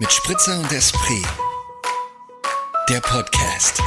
[0.00, 1.24] Mit Spritzer und Esprit.
[2.88, 3.82] Der Podcast.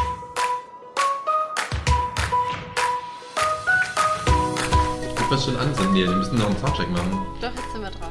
[5.15, 5.69] Guck was schon an.
[5.93, 7.11] Nee, wir müssen noch einen Soundcheck machen.
[7.41, 8.09] Doch, jetzt sind wir drauf.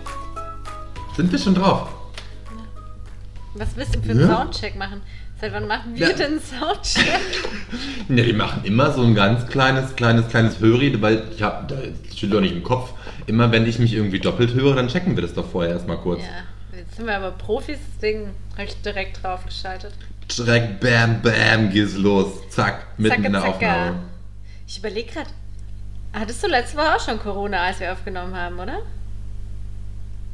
[1.16, 1.88] Sind wir schon drauf?
[3.54, 4.36] Was willst du für einen Ja?
[4.36, 5.02] Soundcheck machen?
[5.40, 6.14] Seit wann machen wir Ja.
[6.14, 7.20] denn einen Soundcheck?
[8.08, 11.76] Ja, wir machen immer so ein ganz kleines, kleines, kleines Höri, weil ich habe, da
[12.14, 12.90] steht doch nicht im Kopf,
[13.26, 16.20] immer wenn ich mich irgendwie doppelt höre, dann checken wir das doch vorher erstmal kurz.
[16.22, 16.26] ja,
[17.00, 19.94] sind wir aber Profis, deswegen habe ich direkt drauf geschaltet.
[20.36, 22.28] Direkt bam, bam, geht's los.
[22.50, 23.54] Zack, mitten Zacke, in der zacke.
[23.54, 23.98] Aufnahme.
[24.66, 25.30] Ich überlege gerade,
[26.12, 28.78] hattest du letzte Woche auch schon Corona, als wir aufgenommen haben, oder?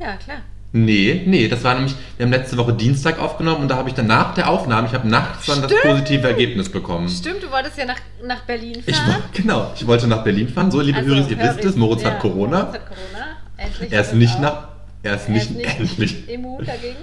[0.01, 0.39] Ja, klar.
[0.73, 3.95] Nee, nee, das war nämlich, wir haben letzte Woche Dienstag aufgenommen und da habe ich
[3.95, 5.85] dann nach der Aufnahme, ich habe nachts dann das Stimmt.
[5.95, 7.09] positive Ergebnis bekommen.
[7.09, 9.23] Stimmt, du wolltest ja nach, nach Berlin Ich, fahren.
[9.33, 10.71] wo- genau, ich wollte nach Berlin fahren.
[10.73, 12.65] So, liebe Also, Höris, ihr wisst es, Moritz ja, hat Corona.
[12.65, 13.27] Moritz hat Corona.
[13.57, 14.69] Endlich Er ist nicht nach,
[15.07, 16.29] er ist Er nicht, ist nicht endlich.
[16.29, 16.97] immun dagegen.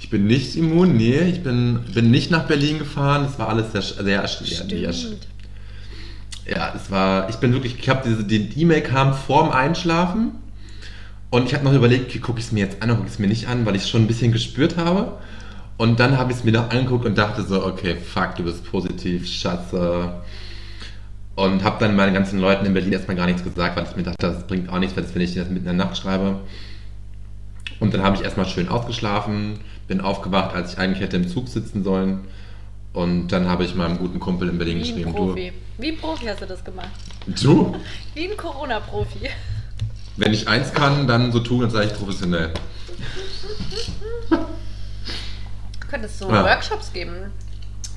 [0.00, 3.24] Ich bin nicht immun, nee, ich bin, bin nicht nach Berlin gefahren.
[3.30, 5.28] Es war alles sehr, sehr, Stimmt.
[6.46, 10.32] ja, es war, ich bin wirklich, ich habe diese, die E-Mail kam vorm Einschlafen
[11.30, 13.18] und ich habe noch überlegt, gucke ich es mir jetzt an oder gucke ich es
[13.20, 15.18] mir nicht an, weil ich es schon ein bisschen gespürt habe.
[15.78, 18.64] Und dann habe ich es mir noch angeguckt und dachte so, okay, fuck, du bist
[18.64, 20.14] positiv, Schatze.
[21.34, 24.02] Und habe dann meinen ganzen Leuten in Berlin erstmal gar nichts gesagt, weil ich mir
[24.02, 26.40] dachte, das bringt auch nichts, wenn ich das mitten in der Nacht schreibe.
[27.80, 31.48] Und dann habe ich erstmal schön ausgeschlafen, bin aufgewacht, als ich eigentlich hätte im Zug
[31.48, 32.20] sitzen sollen.
[32.92, 35.52] Und dann habe ich meinem guten Kumpel in Berlin Wie ein geschrieben, Profi.
[35.78, 36.90] Wie ein Profi hast du das gemacht.
[37.26, 37.76] du, du,
[38.14, 39.28] Wie ein Corona-Profi.
[40.16, 42.52] wenn ich eins kann, dann so tun, als sei ich professionell.
[45.90, 46.44] Könntest du Ja.
[46.44, 47.32] Workshops geben?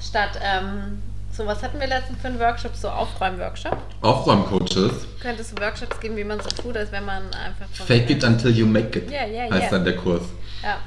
[0.01, 0.99] Statt, ähm,
[1.35, 2.75] so was hatten wir letztens für einen Workshop?
[2.75, 3.77] So Aufräum-Workshop.
[4.01, 8.23] Aufräumcoaches, Könntest du Workshops geben, wie man so tut, als wenn man einfach fake it
[8.23, 9.69] until you make it, Ja, ja, heißt ja.
[9.69, 10.23] dann der Kurs.
[10.63, 10.77] Ja.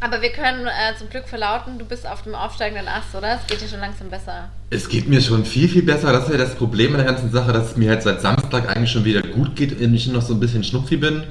[0.00, 3.36] Aber wir können äh, zum Glück verlauten, du bist auf dem aufsteigenden Ast, oder?
[3.36, 4.48] Es geht dir schon langsam besser.
[4.70, 6.12] Es geht mir schon viel, viel besser.
[6.12, 8.68] Das ist ja das Problem an der ganzen Sache, dass es mir halt seit Samstag
[8.68, 11.22] eigentlich schon wieder gut geht und ich noch so ein bisschen schnupfi bin.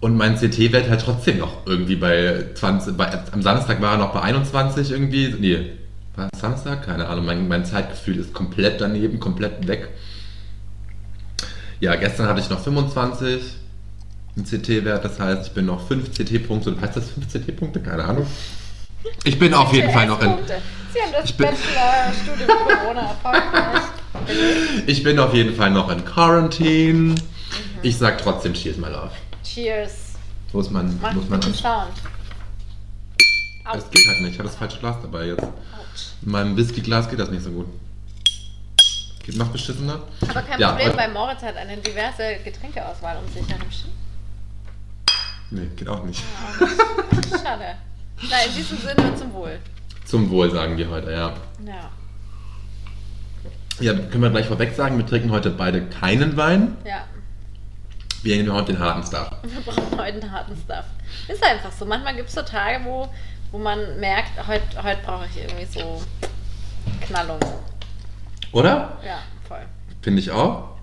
[0.00, 4.14] Und mein CT-Wert halt trotzdem noch irgendwie bei 20, bei, am Samstag war er noch
[4.14, 5.34] bei 21 irgendwie.
[5.38, 5.72] Nee,
[6.16, 6.84] war es Samstag?
[6.84, 7.24] Keine Ahnung.
[7.26, 9.88] Mein, mein Zeitgefühl ist komplett daneben, komplett weg.
[11.80, 13.42] Ja, gestern hatte ich noch 25
[14.36, 16.74] im CT-Wert, das heißt, ich bin noch 5 CT-Punkte.
[16.80, 17.80] Heißt das 5 CT-Punkte?
[17.80, 18.26] Keine Ahnung.
[19.24, 20.28] Ich bin auf jeden Fall noch in.
[20.92, 22.48] Sie haben das Ich bin- Bachelorstudium
[22.80, 23.52] Corona erfolgreich.
[23.52, 23.92] belegt.
[24.86, 27.14] Ich bin auf jeden Fall noch in Quarantine.
[27.82, 29.10] Ich sag trotzdem Cheers, my love.
[29.44, 30.14] Cheers.
[30.52, 30.98] Wo ist man?
[31.00, 31.92] Mach muss man an Sound.
[33.72, 34.32] Das geht halt nicht.
[34.32, 35.46] Ich habe das falsche Glas dabei jetzt.
[36.22, 37.66] In meinem Whiskyglas geht das nicht so gut.
[39.24, 40.02] Geht noch beschissener?
[40.28, 43.66] Aber kein Ja, Problem, weil Moritz hat eine diverse Getränkeauswahl um sich herum.
[45.50, 46.22] Nee, geht auch nicht.
[47.30, 47.76] Schade.
[48.30, 49.58] Na, in diesem Sinne zum Wohl.
[50.04, 51.34] Zum Wohl sagen wir heute, ja.
[51.64, 51.90] Ja.
[53.80, 56.76] Ja, können wir gleich vorweg sagen, wir trinken heute beide keinen Wein.
[56.84, 57.04] Ja.
[58.22, 59.30] Wir nehmen heute den harten Stuff.
[59.42, 60.84] Wir brauchen heute einen harten Stuff.
[61.28, 61.84] Ist einfach so.
[61.84, 63.08] Manchmal gibt es so Tage, wo,
[63.52, 66.02] wo man merkt, heute, heute brauche ich irgendwie so
[67.00, 67.40] Knallung.
[68.52, 68.98] Oder?
[69.04, 69.64] Ja, voll.
[70.02, 70.76] Finde ich auch.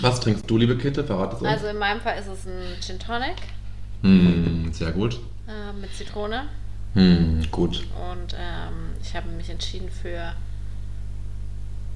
[0.00, 1.04] Was trinkst du, liebe Kitte?
[1.04, 1.48] Verrat es uns.
[1.48, 3.36] Also in meinem Fall ist es ein Gin Tonic
[4.02, 5.20] hm, sehr gut.
[5.48, 6.44] äh, mit Zitrone.
[6.94, 7.84] Hm, gut.
[8.12, 10.32] Und ähm, ich habe mich entschieden für.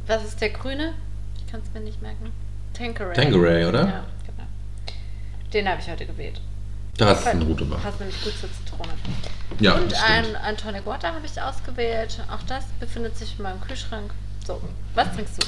[0.06, 0.94] Was ist der grüne?
[1.38, 2.32] Ich kann es mir nicht merken.
[2.74, 3.14] Tanqueray.
[3.14, 3.86] Tanqueray, oder?
[3.86, 4.48] Ja, genau.
[5.52, 6.40] Den habe ich heute gewählt.
[7.00, 7.78] Das ist eine gute Wahl.
[7.78, 8.92] Passt nämlich gut zur Zitrone.
[9.58, 12.22] Ja, Und ein, ein Tonic Water habe ich ausgewählt.
[12.30, 14.12] Auch das befindet sich in meinem Kühlschrank.
[14.46, 14.60] So,
[14.94, 15.46] was trinkst du?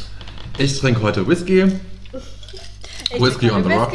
[0.63, 1.65] Ich trinke heute Whisky.
[3.11, 3.95] Ich Whisky on the Whisky, rocks.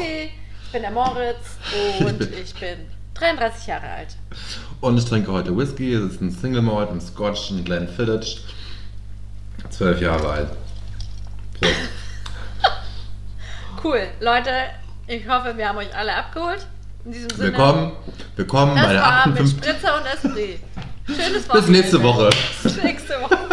[0.66, 1.57] Ich bin der Moritz
[2.00, 2.78] und ich bin
[3.16, 4.16] 33 Jahre alt.
[4.79, 5.95] Und ich trinke heute Whisky.
[5.95, 8.45] Es ist ein Single Malt, ein Scotch, ein Glenfiddich.
[9.72, 10.50] Zwölf Jahre alt.
[11.59, 11.74] Prost.
[13.84, 14.51] Cool, Leute,
[15.06, 16.66] ich hoffe, wir haben euch alle abgeholt.
[17.07, 17.44] In diesem Sinne.
[17.44, 17.91] Willkommen,
[18.35, 19.57] willkommen Das bei der war mit 58.
[19.57, 20.59] Spritzer und Esprit.
[21.07, 21.62] Schönes Wochenende.
[21.62, 22.30] Bis nächste Woche.
[22.63, 23.38] Bis nächste Woche.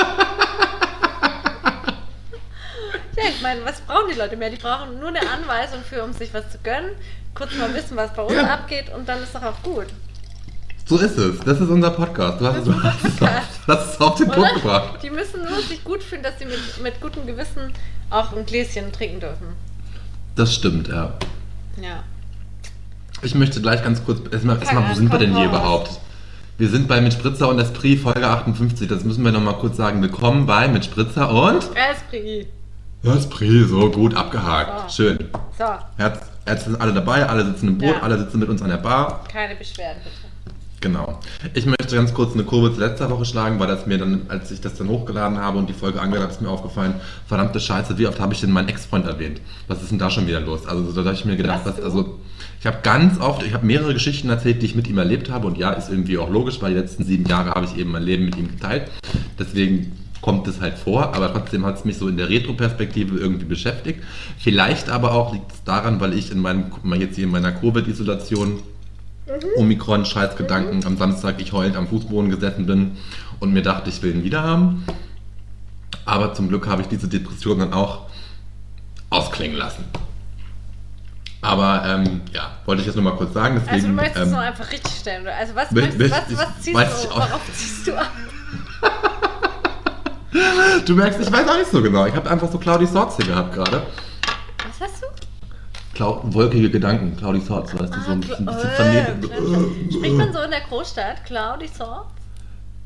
[3.17, 4.51] ja, ich meine, was brauchen die Leute mehr?
[4.51, 6.91] Die brauchen nur eine Anweisung für, um sich was zu gönnen.
[7.33, 8.55] Kurz mal wissen, was bei uns Ja.
[8.55, 9.87] abgeht und dann ist doch auch gut.
[10.87, 11.39] So ist es.
[11.39, 12.41] Das ist unser Podcast.
[12.41, 13.31] Du hast, du hast, es, auf,
[13.69, 14.33] hast es auf den?
[14.33, 14.99] Punkt gebracht.
[15.01, 17.73] Die müssen nur sich gut fühlen, dass sie mit, mit gutem Gewissen
[18.11, 19.47] auch ein Gläschen trinken dürfen.
[20.35, 21.13] Das stimmt, ja.
[21.81, 22.03] Ja.
[23.25, 24.21] Ich möchte gleich ganz kurz.
[24.31, 25.91] Erstmal, erstmal wo sind wir denn hier überhaupt?
[26.59, 28.87] Wir sind bei Mit Spritzer und Esprit Folge 58.
[28.87, 30.01] Das müssen wir nochmal kurz sagen.
[30.03, 32.49] Willkommen bei Mit Spritzer und Esprit.
[33.03, 33.69] Esprit.
[33.69, 34.91] So gut abgehakt.
[34.91, 35.03] So.
[35.05, 35.19] Schön.
[35.59, 35.65] So,
[35.97, 38.03] Herz, Herz sind alle dabei, alle sitzen im Boot, Ja.
[38.03, 39.25] alle sitzen mit uns an der Bar.
[39.33, 40.55] keine Beschwerden bitte.
[40.81, 41.19] Genau.
[41.55, 44.51] Ich möchte ganz kurz eine Kurve zu letzter Woche schlagen, weil das mir dann, als
[44.51, 46.97] ich das dann hochgeladen habe und die Folge angehört habe, ist mir aufgefallen,
[47.27, 49.41] verdammte Scheiße, wie oft habe ich denn meinen Ex-Freund erwähnt?
[49.67, 50.67] Was ist denn da schon wieder los?
[50.67, 52.19] Also da habe ich mir gedacht, Was, also
[52.65, 55.47] ich habe ganz oft, ich habe mehrere Geschichten erzählt, die ich mit ihm erlebt habe
[55.47, 58.03] und ja, ist irgendwie auch logisch, weil die letzten sieben Jahre habe ich eben mein
[58.03, 58.91] Leben mit ihm geteilt.
[59.39, 63.45] Deswegen kommt es halt vor, aber trotzdem hat es mich so in der Retro-Perspektive irgendwie
[63.45, 64.03] beschäftigt.
[64.39, 68.61] Vielleicht aber auch liegt es daran, weil ich in meinem, jetzt hier in meiner Covid-Isolation
[69.57, 72.93] Omikron, Scheißgedanken, am Samstag ich heulend am Fußboden gesessen bin
[73.41, 74.87] und mir dachte, ich will ihn wieder haben.
[76.07, 78.07] Aber zum Glück habe ich diese Depression dann auch
[79.11, 79.85] ausklingen lassen.
[81.45, 83.55] Aber ähm, ja, wollte ich jetzt nur mal kurz sagen.
[83.57, 85.27] Deswegen, Also du möchtest es ähm, nur einfach richtig stellen.
[85.29, 88.11] Also was, Mö- möchtest, möchte was, was ziehst du, worauf ziehst du ab?
[90.87, 92.07] du merkst, ich weiß auch nicht so genau.
[92.07, 93.83] Ich habe einfach so Cloudy Thoughts hier gehabt gerade.
[94.79, 95.07] Was hast du?
[95.95, 99.93] Clau wolkige Gedanken, Cloudy Thoughts, weißt du, so ein Cla- bisschen, bisschen vernebelt.
[99.93, 101.25] Spricht man so in der Großstadt?
[101.25, 102.11] Cloudy Thoughts?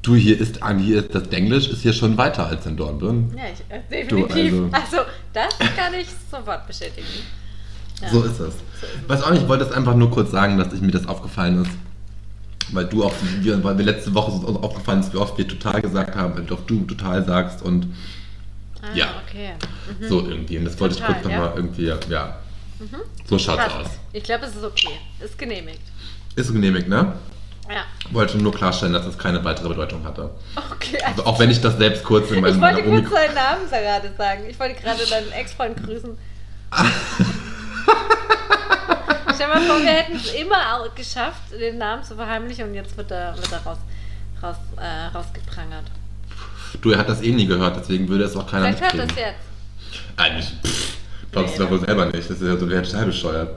[0.02, 3.32] Du, hier ist, hier ist das Englisch ist hier schon weiter als in Dornbirn.
[3.36, 4.50] Ja, ich, äh, definitiv.
[4.52, 4.98] Du, also,
[5.32, 7.06] das kann ich sofort bestätigen.
[8.00, 8.08] Ja.
[8.10, 8.54] So ist es.
[9.06, 11.62] Weiß auch nicht, ich wollte es einfach nur kurz sagen, dass ich, mir das aufgefallen
[11.62, 11.70] ist.
[12.70, 15.80] Weil du auch, wir, weil wir letzte Woche uns aufgefallen ist, wie oft wir total
[15.80, 17.88] gesagt haben, wie oft du total sagst und
[18.80, 19.06] Ah, ja.
[19.26, 19.54] okay.
[20.08, 20.58] so irgendwie.
[20.58, 21.56] Und das wollte ich Total, kurz nochmal ja.
[21.56, 22.38] irgendwie, ja.
[23.24, 23.76] So schaut's Passt.
[23.76, 23.86] aus.
[24.12, 24.90] Ich glaube, es ist okay.
[25.18, 25.80] Ist genehmigt.
[26.36, 27.14] Ist genehmigt, ne?
[27.68, 27.84] Ja.
[28.12, 30.30] Wollte nur klarstellen, dass es keine weitere Bedeutung hatte.
[30.72, 30.98] Okay.
[31.04, 34.12] Also auch wenn ich das selbst kurz in meinem ich wollte kurz seinen Namen gerade
[34.16, 34.44] sagen.
[34.48, 36.16] Ich wollte gerade deinen Ex-Freund grüßen.
[39.34, 42.96] Stell mal vor, wir hätten es immer auch geschafft, den Namen zu verheimlichen und jetzt
[42.96, 43.78] wird er, wird er raus,
[44.42, 45.84] raus, äh, rausgeprangert.
[46.82, 49.06] Du, er hat das eh nie gehört, deswegen würde es auch keiner Vielleicht hört er
[49.06, 49.24] mitkriegen.
[49.24, 49.34] es
[49.94, 50.18] jetzt.
[50.18, 50.96] Eigentlich, pff,
[51.32, 52.30] glaubst Nee, du doch wohl selber nicht.
[52.30, 53.50] Das ist ja so total bescheuert.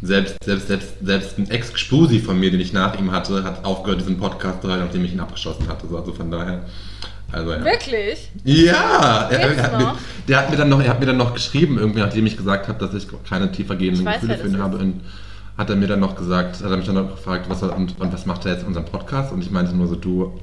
[0.00, 4.00] Selbst, selbst, selbst, selbst ein Ex-Spusi von mir, den ich nach ihm hatte, hat aufgehört,
[4.00, 5.86] diesen Podcast zu hören, nachdem ich ihn abgeschossen hatte.
[5.86, 6.64] So, Also von daher.
[7.32, 7.64] Also, ja.
[7.64, 8.30] Wirklich?
[8.44, 9.94] Ja, er, er hat mir,
[10.28, 12.68] der hat mir dann noch, er hat mir dann noch geschrieben, irgendwie, nachdem ich gesagt
[12.68, 14.76] habe, dass ich keine tiefergehenden Ich Gefühle für ihn habe.
[14.78, 15.00] Und
[15.56, 17.98] hat er mir dann noch gesagt, hat er mich dann noch gefragt, was er, und,
[18.00, 19.32] und was macht er jetzt in unserem Podcast?
[19.32, 20.38] Und ich meinte nur so, du,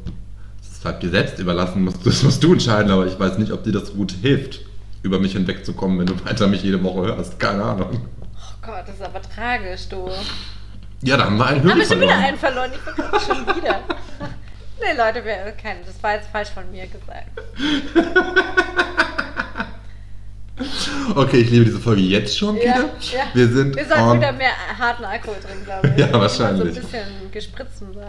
[0.68, 3.64] das bleibt dir selbst überlassen, musst, das musst du entscheiden, aber ich weiß nicht, ob
[3.64, 4.62] dir das gut hilft,
[5.02, 7.40] über mich hinwegzukommen, wenn du weiter mich jede Woche hörst.
[7.40, 8.02] Keine Ahnung.
[8.34, 10.10] Oh Gott, das ist aber tragisch, du.
[11.02, 12.28] Ja, da haben wir einen Haben Hörer wir schon wieder verloren.
[12.28, 12.72] einen verloren?
[12.74, 13.80] Ich verkaufe schon wieder.
[14.82, 17.30] Nee, Leute, wir, kein, das war jetzt falsch von mir gesagt.
[21.16, 22.76] Okay, ich liebe diese Folge jetzt schon Ja, wieder.
[23.14, 23.24] ja.
[23.34, 25.98] Wir sind Wir sollten wieder mehr harten Alkohol trinken, glaube ich.
[25.98, 26.74] Ja, wahrscheinlich.
[26.74, 27.88] So ein bisschen gespritzen.
[27.94, 28.02] So.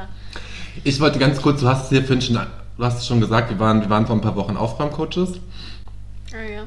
[0.82, 2.34] Ich wollte ganz kurz, du hast es hier schon,
[2.76, 5.38] du hast es schon gesagt, wir waren, wir waren vor ein paar Wochen Aufräumcoaches.
[6.32, 6.64] Oh, ja.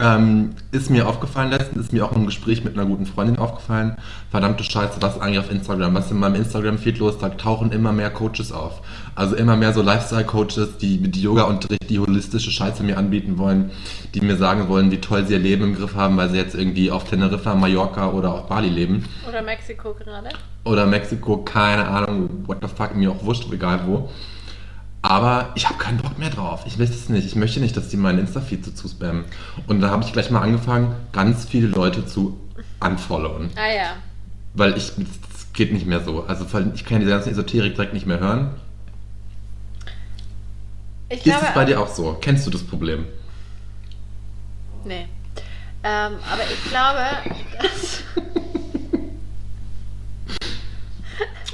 [0.00, 3.98] Ähm, ist mir aufgefallen letztens, ist mir auch im Gespräch mit einer guten Freundin aufgefallen.
[4.30, 5.94] Verdammte Scheiße, was ist eigentlich auf Instagram?
[5.94, 7.18] Was ist in meinem Instagram-Feed los?
[7.18, 8.80] Da tauchen immer mehr Coaches auf.
[9.20, 13.70] Also immer mehr so Lifestyle-Coaches, die mit Yoga-Unterricht, die holistische Scheiße mir anbieten wollen,
[14.14, 16.54] die mir sagen wollen, wie toll sie ihr Leben im Griff haben, weil sie jetzt
[16.54, 19.04] irgendwie auf Teneriffa, Mallorca oder auf Bali leben.
[19.28, 20.30] Oder Mexiko gerade.
[20.64, 24.08] Oder Mexiko, keine Ahnung, what the fuck, mir auch wurscht, egal wo.
[25.02, 26.62] Aber ich habe keinen Bock mehr drauf.
[26.64, 27.26] Ich will es nicht.
[27.26, 29.26] Ich möchte nicht, dass die meinen Insta-Feed so zuspammen.
[29.66, 32.40] Und da habe ich gleich mal angefangen, ganz viele Leute zu
[32.82, 33.50] unfollowen.
[33.56, 33.96] Ah ja.
[34.54, 36.24] Weil ich, es geht nicht mehr so.
[36.24, 38.52] Also ich kann diese ganze Esoterik direkt nicht mehr hören.
[41.10, 42.16] Ich Ist es bei dir auch so?
[42.20, 43.06] Kennst du das Problem?
[44.84, 45.08] Nee.
[45.82, 47.00] Ähm, aber ich glaube,
[47.60, 48.02] dass.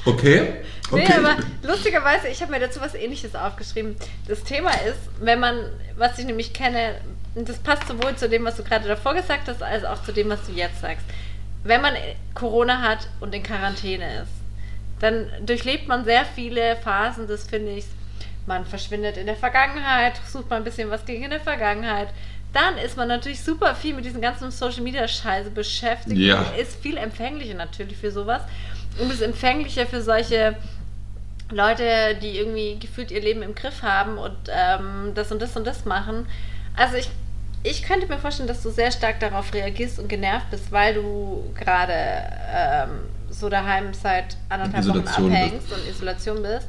[0.05, 0.53] Okay.
[0.89, 1.05] Okay.
[1.09, 3.97] Nee, aber lustigerweise, ich habe mir dazu was ähnliches aufgeschrieben.
[4.29, 5.59] Das Thema ist, wenn man,
[5.97, 6.95] was ich nämlich kenne,
[7.35, 10.13] und das passt sowohl zu dem, was du gerade davor gesagt hast, als auch zu
[10.13, 11.05] dem, was du jetzt sagst.
[11.65, 11.95] Wenn man
[12.35, 14.31] Corona hat und in Quarantäne ist,
[15.01, 17.87] dann durchlebt man sehr viele Phasen des, finde ich,
[18.47, 22.09] man verschwindet in der Vergangenheit, sucht mal ein bisschen was gegen in der Vergangenheit.
[22.53, 26.17] Dann ist man natürlich super viel mit diesen ganzen Social Media Scheiße beschäftigt.
[26.17, 26.41] Ja.
[26.41, 28.43] und Ist viel empfänglicher natürlich für sowas.
[28.99, 30.57] Und ist empfänglicher für solche
[31.51, 35.67] Leute, die irgendwie gefühlt ihr Leben im Griff haben und ähm, das und das und
[35.67, 36.27] das machen.
[36.77, 37.09] Also ich,
[37.63, 41.53] ich könnte mir vorstellen, dass du sehr stark darauf reagierst und genervt bist, weil du
[41.55, 41.93] gerade
[42.53, 43.01] ähm,
[43.31, 46.69] so daheim seit anderthalb Isolation Wochen abhängst und Isolation bist.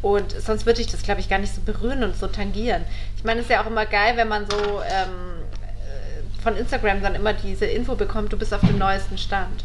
[0.00, 2.82] Und sonst würde ich das, glaube ich, gar nicht so berühren und so tangieren.
[3.16, 7.02] Ich meine, es ist ja auch immer geil, wenn man so ähm, äh, von Instagram
[7.02, 9.64] dann immer diese Info bekommt, du bist auf dem neuesten Stand.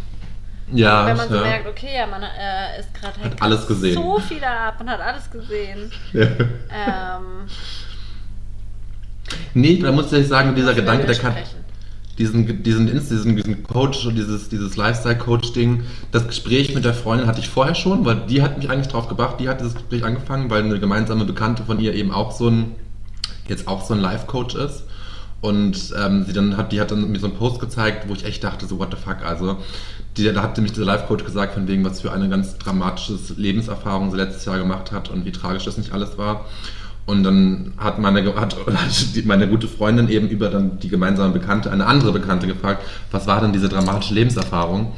[0.72, 1.42] ja, Wenn man so ja.
[1.42, 3.94] merkt, okay, ja, man äh, ist gerade Hat alles gesehen.
[3.94, 5.92] so viel ab, man hat alles gesehen.
[6.14, 6.26] ja.
[6.26, 7.48] Ähm,
[9.54, 11.63] Nee, da muss ich sagen, dieser Gedanke, der kann, widersprechen.
[12.18, 17.50] Diesen, diesen, diesen, diesen Coach dieses, dieses Lifestyle-Coach-Ding, das Gespräch mit der Freundin hatte ich
[17.50, 20.64] vorher schon, weil die hat mich eigentlich drauf gebracht, die hat dieses Gespräch angefangen, weil
[20.64, 22.76] eine gemeinsame Bekannte von ihr eben auch so ein,
[23.48, 24.84] jetzt auch so ein Life-Coach ist.
[25.42, 28.24] Und ähm, sie dann hat, die hat dann mir so einen Post gezeigt, wo ich
[28.24, 29.58] echt dachte, so what the fuck, also
[30.16, 34.12] die, da hat nämlich dieser Life-Coach gesagt, von wegen, was für eine ganz dramatische Lebenserfahrung
[34.12, 36.46] sie letztes Jahr gemacht hat und wie tragisch das nicht alles war.
[37.06, 41.70] Und dann hat meine, hat, hat meine gute Freundin eben über dann die gemeinsame Bekannte,
[41.72, 44.94] eine andere Bekannte gefragt, was war denn diese dramatische Lebenserfahrung?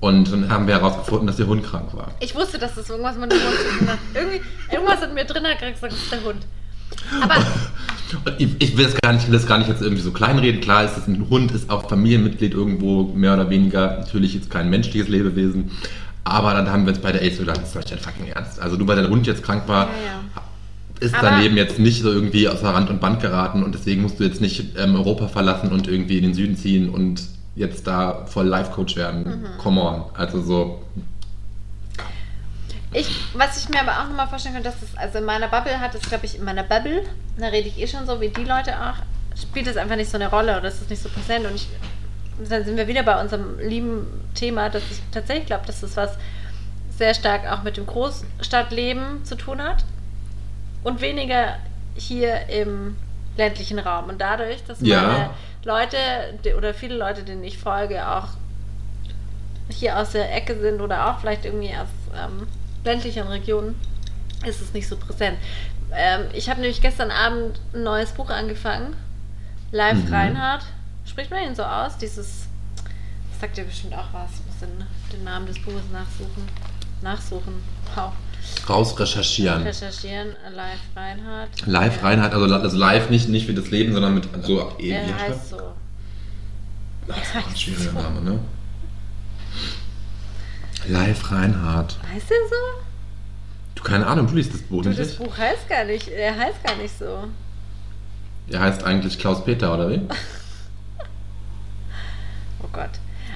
[0.00, 2.12] Und dann haben wir herausgefunden, dass ihr Hund krank war.
[2.20, 3.98] Ich wusste, dass das irgendwas mit dem Hund zu tun hat.
[4.14, 4.40] Irgendwie,
[4.70, 6.46] irgendwas in mir drin hat gesagt, das ist der Hund.
[7.20, 7.34] Aber
[8.38, 10.60] ich, ich will es gar nicht, ich will es gar nicht jetzt irgendwie so kleinreden.
[10.60, 13.98] Klar ist es ein Hund, ist auch Familienmitglied irgendwo mehr oder weniger.
[13.98, 15.70] Natürlich jetzt kein menschliches Lebewesen.
[16.24, 18.26] Aber dann haben wir uns bei der AIDS gedacht, das ist doch nicht dein fucking
[18.28, 18.60] Ernst.
[18.60, 20.42] Also nur weil dein Hund jetzt krank war, Ja, ja.
[21.00, 24.02] Ist Aber- dein Leben jetzt nicht so irgendwie außer Rand und Band geraten und deswegen
[24.02, 27.22] musst du jetzt nicht ähm, Europa verlassen und irgendwie in den Süden ziehen und
[27.54, 29.24] jetzt da voll Life-Coach werden.
[29.24, 29.58] Mhm.
[29.58, 30.04] Come on.
[30.14, 30.82] Also so,
[32.92, 35.78] Ich, was ich mir aber auch nochmal vorstellen kann, dass es, also in meiner Bubble
[35.80, 37.02] hat es, glaube ich, in meiner Bubble,
[37.36, 38.94] da rede ich eh schon so wie die Leute auch,
[39.40, 41.46] spielt es einfach nicht so eine Rolle oder ist es nicht so präsent.
[41.46, 41.68] Und ich,
[42.48, 46.12] dann sind wir wieder bei unserem lieben Thema, dass ich tatsächlich glaube, dass das was
[46.96, 49.84] sehr stark auch mit dem Großstadtleben zu tun hat
[50.84, 51.56] und weniger
[51.94, 52.96] hier im
[53.36, 54.08] ländlichen Raum.
[54.08, 55.02] Und dadurch, dass Ja.
[55.02, 55.30] meine
[55.64, 56.00] Leute
[56.56, 58.28] oder viele Leute, denen ich folge, auch
[59.70, 62.46] hier aus der Ecke sind oder auch vielleicht irgendwie aus ähm,
[62.84, 63.74] ländlichen Regionen,
[64.46, 65.36] ist es nicht so präsent.
[65.92, 68.94] Ähm, ich habe nämlich gestern Abend ein neues Buch angefangen.
[69.72, 70.14] Live Mhm.
[70.14, 70.64] Reinhardt.
[71.04, 71.96] Spricht man ihn so aus?
[71.98, 72.46] Dieses.
[73.30, 74.30] Das sagt dir bestimmt auch was.
[74.40, 76.48] Ich muss den, den Namen des Buches nachsuchen.
[77.02, 77.62] Nachsuchen.
[77.94, 78.12] Wow.
[78.68, 79.62] Raus recherchieren.
[79.62, 80.28] Recherchieren.
[80.54, 81.66] Live Reinhardt.
[81.66, 82.02] Live Ja.
[82.02, 85.14] Reinhardt, also, also live nicht, nicht wie das Leben, sondern mit so eh, Er wie
[85.14, 85.56] heißt so.
[87.06, 87.16] das?
[87.34, 87.98] Er heißt Schwieriger so.
[88.00, 88.38] Name, ne?
[90.88, 91.96] Live Reinhardt.
[92.12, 92.84] Heißt er so?
[93.74, 95.00] Du, keine Ahnung, du liest das Buch Du, nicht?
[95.00, 96.08] das Buch heißt gar nicht.
[96.08, 97.24] Er heißt gar nicht so.
[98.50, 100.00] Er heißt eigentlich Klaus Peter, oder wie?
[102.60, 102.90] Oh Gott.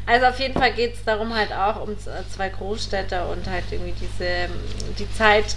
[0.07, 3.65] Also auf jeden Fall geht es darum halt auch um z- zwei Großstädte und halt
[3.71, 4.51] irgendwie diese ähm,
[4.99, 5.57] die Zeit.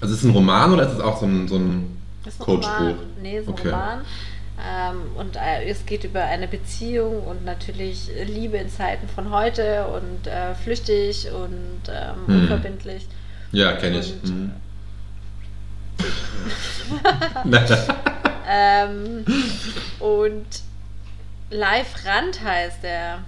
[0.00, 2.68] Also ist es ein Roman oder ist es auch so ein, so ein ein Coachbuch?
[2.78, 2.96] Roman.
[3.22, 3.68] Nee, ist ein Okay.
[3.70, 3.98] Roman.
[4.58, 9.86] Ähm, und äh, es geht über eine Beziehung und natürlich Liebe in Zeiten von heute
[9.88, 12.40] und äh, flüchtig und ähm, Hm.
[12.42, 13.06] unverbindlich.
[13.52, 14.14] Ja, kenne ich.
[14.24, 14.52] Mhm.
[18.48, 19.24] Ähm,
[19.98, 20.46] und
[21.50, 23.22] Live Rand heißt er.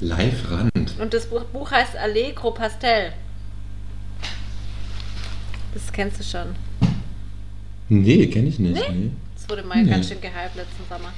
[0.00, 0.98] Live Rand.
[0.98, 3.12] Und das Buch, heißt Allegro Pastel.
[5.74, 6.56] Das kennst du schon.
[7.88, 8.74] Nee, kenne ich nicht.
[8.74, 8.92] Nee?
[8.92, 9.10] Nee.
[9.36, 9.90] Das wurde mal Nee.
[9.90, 11.12] ganz schön gehypt letzten Sommer.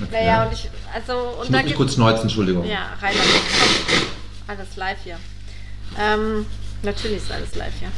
[0.00, 0.08] Okay.
[0.10, 2.64] Naja, und ich, also, und ich muss mich kurz schneuzen, Entschuldigung.
[2.64, 4.08] Ja, rein damit.
[4.48, 5.18] Alles live hier.
[5.98, 6.46] Ähm,
[6.82, 7.88] natürlich ist alles live hier.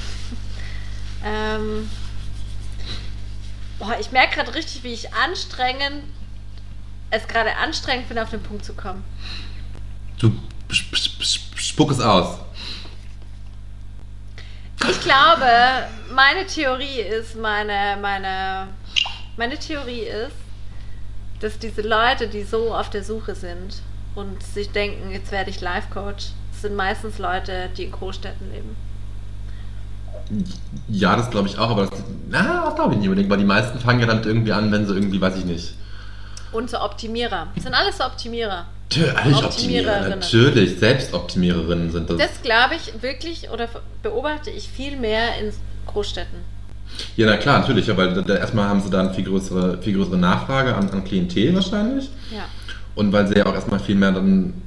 [1.25, 1.89] ähm,
[3.79, 6.03] boah, ich merke gerade richtig, wie ich anstrengend,
[7.15, 9.03] es gerade anstrengend finde, auf den Punkt zu kommen.
[10.19, 10.29] Du
[10.71, 12.39] sp- sp- sp- spuck es aus.
[14.91, 15.47] Ich glaube,
[16.15, 18.69] meine Theorie ist, meine, meine,
[19.37, 20.37] meine Theorie ist,
[21.41, 23.81] dass diese Leute, die so auf der Suche sind
[24.15, 26.27] und sich denken, jetzt werde ich Life-Coach,
[26.61, 28.77] sind meistens Leute, die in Großstädten leben.
[30.89, 33.45] Ja, das glaube ich auch, aber das, na, das glaube ich nicht unbedingt, weil die
[33.45, 35.75] meisten fangen ja damit irgendwie an, wenn sie irgendwie, weiß ich nicht.
[36.55, 37.49] Und so Optimierer.
[37.55, 38.67] Das sind alles so Optimierer.
[38.97, 40.19] Natürlich Optimierer, Optimiererinnen.
[40.21, 42.17] natürlich, Selbstoptimiererinnen sind das.
[42.17, 43.69] Das glaube ich wirklich oder
[44.03, 45.53] beobachte ich viel mehr in
[45.87, 46.39] Großstädten.
[47.17, 50.17] Ja, na klar, natürlich, aber da, erstmal haben sie da eine viel größere, viel größere
[50.17, 52.09] Nachfrage an, an Klientel wahrscheinlich.
[52.31, 52.45] Ja.
[52.95, 54.63] Und weil sie ja auch erstmal viel mehr dann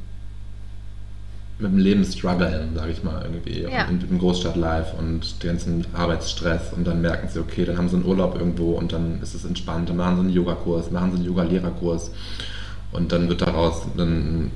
[1.59, 3.63] mit dem Leben strugglen, sage ich mal, irgendwie.
[3.63, 3.87] Ja.
[3.87, 6.73] Und im Großstadt-Life und den ganzen Arbeitsstress.
[6.75, 9.43] Und dann merken sie, okay, dann haben sie einen Urlaub irgendwo und dann ist es
[9.43, 9.89] entspannt.
[9.89, 12.11] Dann machen sie einen Yogakurs, machen sie einen Yoga-Lehrerkurs.
[12.91, 14.51] Und dann wird daraus dann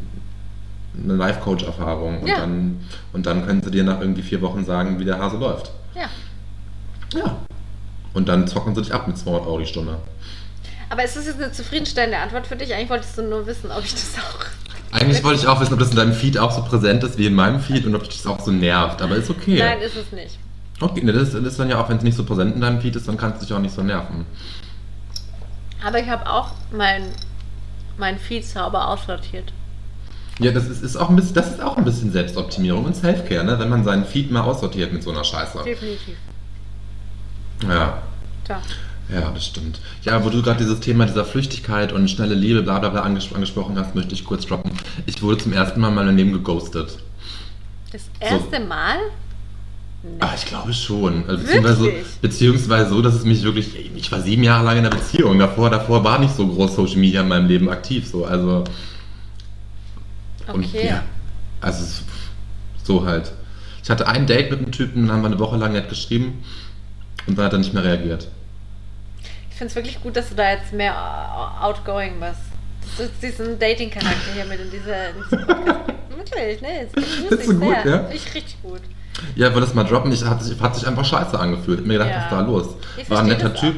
[1.03, 2.21] eine Life-Coach-Erfahrung.
[2.21, 2.37] Und, Ja.
[2.39, 2.81] dann,
[3.13, 5.71] und dann können sie dir nach irgendwie vier Wochen sagen, wie der Hase läuft.
[5.95, 6.07] Ja.
[7.17, 7.37] Ja.
[8.13, 9.97] Und dann zocken sie dich ab mit 200 Euro die Stunde.
[10.89, 12.73] Aber ist das jetzt eine zufriedenstellende Antwort für dich?
[12.73, 14.45] Eigentlich wolltest du nur wissen, ob ich das auch.
[14.91, 17.25] Eigentlich wollte ich auch wissen, ob das in deinem Feed auch so präsent ist wie
[17.25, 19.01] in meinem Feed und ob dich das auch so nervt.
[19.01, 19.57] Aber ist okay.
[19.59, 20.37] Nein, ist es nicht.
[20.81, 22.95] Okay, ne, das ist dann ja auch, wenn es nicht so präsent in deinem Feed
[22.95, 24.25] ist, dann kannst du dich auch nicht so nerven.
[25.83, 27.03] Aber ich habe auch mein,
[27.97, 29.53] mein Feed sauber aussortiert.
[30.39, 33.43] Ja, das ist, ist auch ein bisschen, das ist auch ein bisschen Selbstoptimierung und Selfcare,
[33.43, 33.59] ne?
[33.59, 35.59] wenn man seinen Feed mal aussortiert mit so einer Scheiße.
[35.63, 36.15] Definitiv.
[37.67, 38.01] Ja.
[38.43, 38.61] Tja.
[39.13, 39.79] Ja, das stimmt.
[40.03, 43.33] Ja, wo du gerade dieses Thema dieser Flüchtigkeit und schnelle Liebe, bla bla bla anges
[43.33, 44.71] angesprochen hast, möchte ich kurz droppen.
[45.05, 46.97] Ich wurde zum ersten Mal in meinem Leben geghostet.
[47.91, 48.97] Das erste Mal?
[50.03, 50.09] Nee.
[50.19, 51.25] Ah, ich glaube schon.
[51.27, 51.91] Also, beziehungsweise,
[52.21, 53.75] beziehungsweise so, dass es mich wirklich.
[53.95, 55.37] Ich war sieben Jahre lang in einer Beziehung.
[55.37, 58.07] Davor, davor war nicht so groß Social Media in meinem Leben aktiv.
[58.07, 58.63] So, also.
[60.47, 60.87] Und Okay.
[60.87, 61.03] ja,
[61.59, 61.85] also
[62.83, 63.31] so halt.
[63.83, 66.43] Ich hatte ein Date mit einem Typen, dann haben wir eine Woche lang nett geschrieben
[67.27, 68.27] und dann hat er nicht mehr reagiert.
[69.61, 72.97] Ich finde es wirklich gut, dass du da jetzt mehr äh, outgoing bist.
[72.97, 74.91] Dass du diesen Dating-Charakter hier mit in diese.
[76.09, 76.87] In wirklich, ne?
[77.29, 78.09] Das ist du gut, ja?
[78.11, 78.81] Ich richtig gut.
[79.35, 80.11] Ja, wollte das mal droppen.
[80.11, 81.81] Ich hat, sich- hat sich einfach scheiße angefühlt.
[81.81, 82.15] Ich mir gedacht, Ja.
[82.15, 82.65] was ist da los?
[82.97, 83.75] Ich War ein netter das Typ.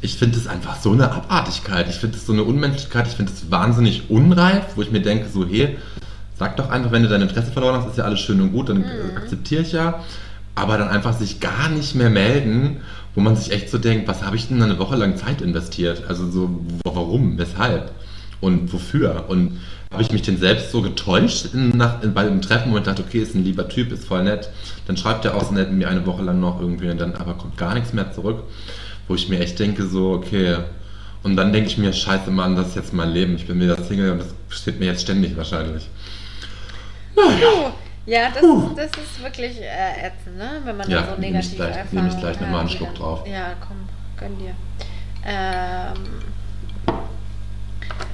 [0.00, 1.90] Ich finde es einfach so eine Abartigkeit.
[1.90, 3.06] Ich finde es so eine Unmenschlichkeit.
[3.06, 5.76] Ich finde es wahnsinnig unreif, wo ich mir denke, so, hey,
[6.38, 8.70] sag doch einfach, wenn du dein Interesse verloren hast, ist ja alles schön und gut,
[8.70, 9.14] dann Mhm.
[9.18, 10.02] akzeptiere ich ja.
[10.54, 12.80] Aber dann einfach sich gar nicht mehr melden,
[13.16, 16.04] wo man sich echt so denkt, was habe ich denn eine Woche lang Zeit investiert?
[16.06, 17.90] Also so, warum, weshalb
[18.42, 19.24] und wofür?
[19.28, 19.58] Und
[19.90, 23.02] habe ich mich denn selbst so getäuscht in, nach, in, bei dem Treffen, ich dachte,
[23.02, 24.50] okay, ist ein lieber Typ, ist voll nett.
[24.86, 27.34] Dann schreibt er auch so nett mir eine Woche lang noch irgendwie und dann aber
[27.34, 28.42] kommt gar nichts mehr zurück,
[29.08, 30.58] wo ich mir echt denke, so, okay.
[31.22, 33.36] Und dann denke ich mir, scheiße Mann, das ist jetzt mein Leben.
[33.36, 35.88] Ich bin wieder Single und das steht mir jetzt ständig wahrscheinlich.
[37.14, 37.72] Puh.
[38.06, 38.42] Ja, das,
[38.76, 40.60] das ist wirklich äh, ätzend, ne?
[40.64, 42.94] wenn man Ja, da so nehme ich gleich- nehme ich gleich noch mal einen Schluck
[42.94, 43.26] die drauf.
[43.26, 44.54] Ja, komm, gönn dir.
[45.26, 46.22] Ähm,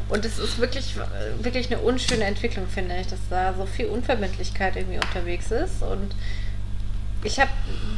[0.08, 0.94] und es ist wirklich,
[1.40, 5.82] wirklich eine unschöne Entwicklung, finde ich, dass da so viel Unverbindlichkeit irgendwie unterwegs ist.
[5.82, 6.14] Und
[7.25, 7.50] ich habe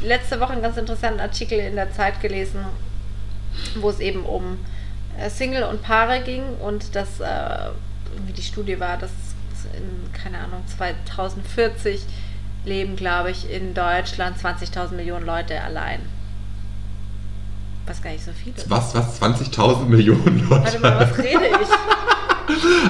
[0.03, 2.65] letzte Woche einen ganz interessanten Artikel in der Zeit gelesen,
[3.77, 4.59] wo es eben um
[5.19, 7.71] äh, Single und Paare ging und dass äh,
[8.37, 9.11] die Studie war, dass
[9.77, 12.03] in, keine Ahnung, 2040
[12.65, 16.01] leben, glaube ich, in Deutschland 20.000 Millionen Leute allein.
[17.87, 18.71] Was gar nicht so viel ist.
[18.71, 19.21] Was, was?
[19.21, 20.65] 20.000 Millionen Leute?
[20.65, 21.69] Warte mal, was rede ich?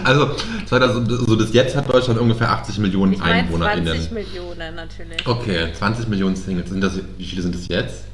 [0.02, 0.34] Also,
[0.70, 4.14] also, so bis jetzt hat Deutschland ungefähr 80 Millionen Ich meine 20 EinwohnerInnen.
[4.14, 5.26] Millionen natürlich.
[5.26, 6.70] Okay, 20 Millionen Singles.
[6.70, 8.04] Sind das, wie viele sind das jetzt?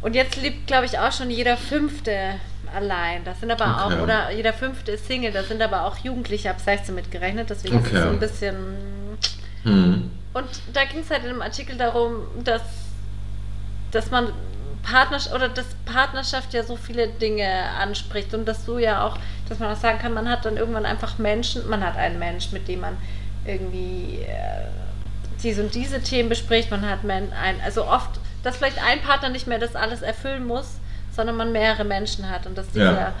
[0.00, 2.40] Und jetzt lebt, glaube ich, auch schon jeder Fünfte
[2.74, 3.24] allein.
[3.24, 3.94] Das sind aber Okay.
[3.98, 7.78] auch, oder jeder Fünfte ist Single, das sind aber auch Jugendliche ab 16 mitgerechnet, deswegen
[7.78, 7.96] ist Okay.
[7.96, 8.56] es so ein bisschen.
[9.64, 10.10] Hm.
[10.34, 12.62] Und da ging es halt in dem Artikel darum, dass,
[13.90, 14.32] dass man
[14.82, 19.58] Partnerschaft oder dass Partnerschaft ja so viele Dinge anspricht und dass du ja auch, dass
[19.58, 22.68] man auch sagen kann, man hat dann irgendwann einfach Menschen, man hat einen Mensch, mit
[22.68, 22.96] dem man
[23.44, 24.66] irgendwie äh,
[25.42, 28.10] diese und diese Themen bespricht, man hat men, ein, also oft,
[28.42, 30.78] dass vielleicht ein Partner nicht mehr das alles erfüllen muss,
[31.18, 33.12] sondern man mehrere Menschen hat und dass dieser Ja.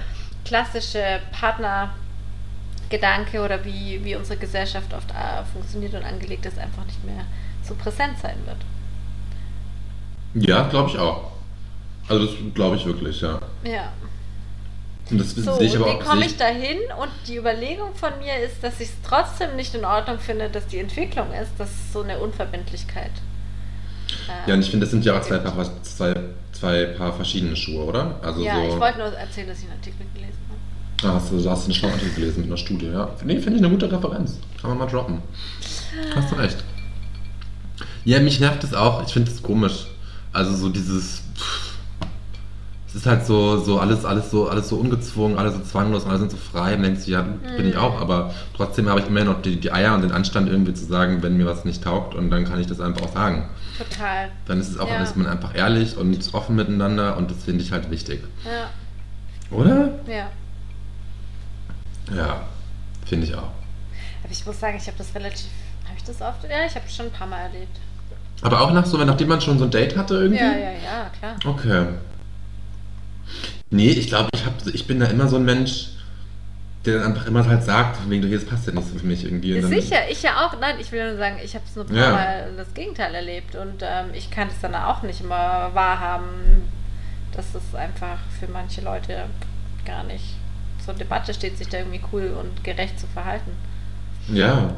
[0.44, 7.04] klassische Partnergedanke oder wie, wie unsere Gesellschaft oft äh, funktioniert und angelegt ist, einfach nicht
[7.04, 7.24] mehr
[7.64, 8.58] so präsent sein wird.
[10.34, 11.32] Ja, glaube ich auch.
[12.08, 13.40] Also, das glaube ich wirklich, ja.
[13.64, 13.92] Ja.
[15.10, 16.78] Und das So, sehe ich aber wie komme ich dahin?
[17.00, 20.66] Und die Überlegung von mir ist, dass ich es trotzdem nicht in Ordnung finde, dass
[20.68, 23.10] die Entwicklung ist, dass so eine Unverbindlichkeit.
[24.28, 26.14] äh, Ja, und ich finde, das sind ja auch zwei Paar, zwei,
[26.52, 28.18] zwei Paar verschiedene Schuhe, oder?
[28.22, 28.74] Also ja, so.
[28.74, 31.12] ich wollte nur erzählen, dass ich einen Artikel gelesen habe.
[31.12, 33.10] Ah, hast du, du hast einen schlauen Artikel gelesen mit einer Studie, ja.
[33.24, 34.38] Nee, finde ich eine gute Referenz.
[34.60, 35.22] Kann man mal droppen.
[36.14, 36.64] Hast du recht.
[38.04, 39.06] Ja, mich nervt es auch.
[39.06, 39.86] Ich finde es komisch.
[40.32, 41.22] Also so dieses.
[42.98, 46.30] Ist halt so, so alles, alles so, alles so ungezwungen, alles so zwanglos, alle sind
[46.30, 46.74] so frei.
[46.74, 47.80] Und denkst du, ja, gut, bin ich Mhm.
[47.80, 50.84] auch, aber trotzdem habe ich immer noch die, die Eier und den Anstand irgendwie zu
[50.84, 53.48] sagen, wenn mir was nicht taugt und dann kann ich das einfach auch sagen.
[53.78, 54.30] Total.
[54.46, 55.02] Dann ist es auch, Ja.
[55.02, 58.20] ist man einfach ehrlich und offen miteinander und das finde ich halt wichtig.
[58.44, 58.68] Ja,
[59.56, 59.90] Oder?
[60.06, 60.28] ja.
[62.14, 62.40] Ja,
[63.06, 63.42] finde ich auch.
[64.22, 65.46] Aber ich muss sagen, ich habe das relativ.
[65.84, 66.42] Habe ich das oft?
[66.44, 67.76] Ja, ich habe es schon ein paar Mal erlebt.
[68.42, 70.38] Aber auch nach so, nachdem man schon so ein Date hatte irgendwie?
[70.42, 71.36] Ja, ja, ja, klar.
[71.44, 71.86] Okay.
[73.70, 75.90] Nee, ich glaube, ich, hab, ich bin da immer so ein Mensch,
[76.84, 79.60] der dann einfach immer halt sagt, wegen, das passt ja nicht so für mich irgendwie.
[79.60, 80.58] Sicher, ich ja auch.
[80.58, 82.12] Nein, ich will nur sagen, ich habe es nur ein paar Ja.
[82.12, 86.68] Mal das Gegenteil erlebt und ähm, ich kann es dann auch nicht immer wahrhaben,
[87.34, 89.24] dass es einfach für manche Leute
[89.84, 90.36] gar nicht
[90.84, 93.50] zur Debatte steht, sich da irgendwie cool und gerecht zu verhalten.
[94.32, 94.74] Ja.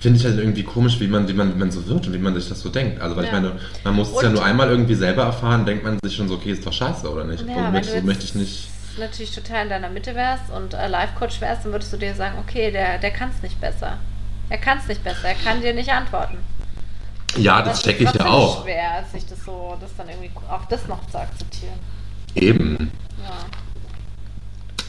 [0.00, 2.18] Finde ich halt irgendwie komisch, wie man, wie, man, wie man so wird und wie
[2.18, 3.00] man sich das so denkt.
[3.00, 3.40] Also, weil ich Ja.
[3.40, 6.28] meine, man muss es ja Und- nur einmal irgendwie selber erfahren, denkt man sich schon
[6.28, 7.44] so, okay, ist doch scheiße, oder nicht?
[7.48, 8.68] Ja, wenn möchte, du so möchte ich nicht.
[8.98, 12.36] natürlich total in deiner Mitte wärst und äh, Life-Coach wärst, dann würdest du dir sagen,
[12.38, 13.98] okay, der, der kann es nicht besser.
[14.50, 16.38] Er kann es nicht besser, er kann dir nicht antworten.
[17.36, 18.62] Ja, das ist checke ich ja auch.
[18.64, 21.74] schwer, sich das so, das dann irgendwie auch das noch zu akzeptieren.
[22.34, 22.90] Eben.
[23.22, 23.30] Ja.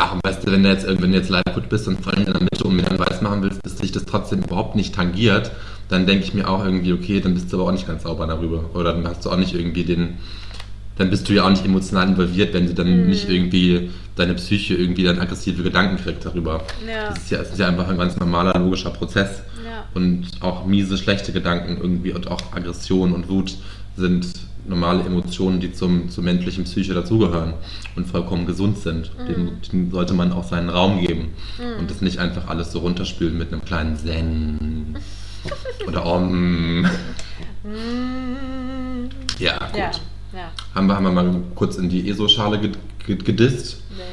[0.02, 2.32] Ach, weißt du, wenn du jetzt, wenn du jetzt gut bist und vor allem in
[2.32, 5.52] der Mitte und mir dann weiß machen willst, dass dich das trotzdem überhaupt nicht tangiert,
[5.90, 8.26] dann denke ich mir auch irgendwie, okay, dann bist du aber auch nicht ganz sauber
[8.26, 8.64] darüber.
[8.74, 10.14] Oder dann hast du auch nicht irgendwie den,
[10.98, 13.10] dann bist du ja auch nicht emotional involviert, wenn du dann Mhm.
[13.10, 16.62] nicht irgendwie deine Psyche irgendwie dann aggressive Gedanken kriegt darüber.
[16.88, 17.10] Ja.
[17.10, 19.42] Das ist ja, das ist ja einfach ein ganz normaler, logischer Prozess.
[19.66, 19.84] Ja.
[19.94, 23.56] Und auch miese, schlechte Gedanken irgendwie und auch Aggression und Wut
[23.98, 24.28] sind
[24.68, 27.54] normale Emotionen, die zum, zur menschlichen Psyche dazugehören
[27.96, 29.12] und vollkommen gesund sind.
[29.18, 29.26] Mhm.
[29.28, 31.30] Dem, dem sollte man auch seinen Raum geben
[31.80, 34.98] und das nicht einfach alles so runterspülen mit einem kleinen Zen
[35.88, 36.82] oder Om.
[37.64, 39.78] Mm, Ja, gut.
[39.78, 39.92] Ja,
[40.34, 40.52] ja.
[40.76, 43.82] Haben, wir, haben wir mal kurz in die ESO-Schale ged- ged- gedisst?
[43.92, 44.04] Nee.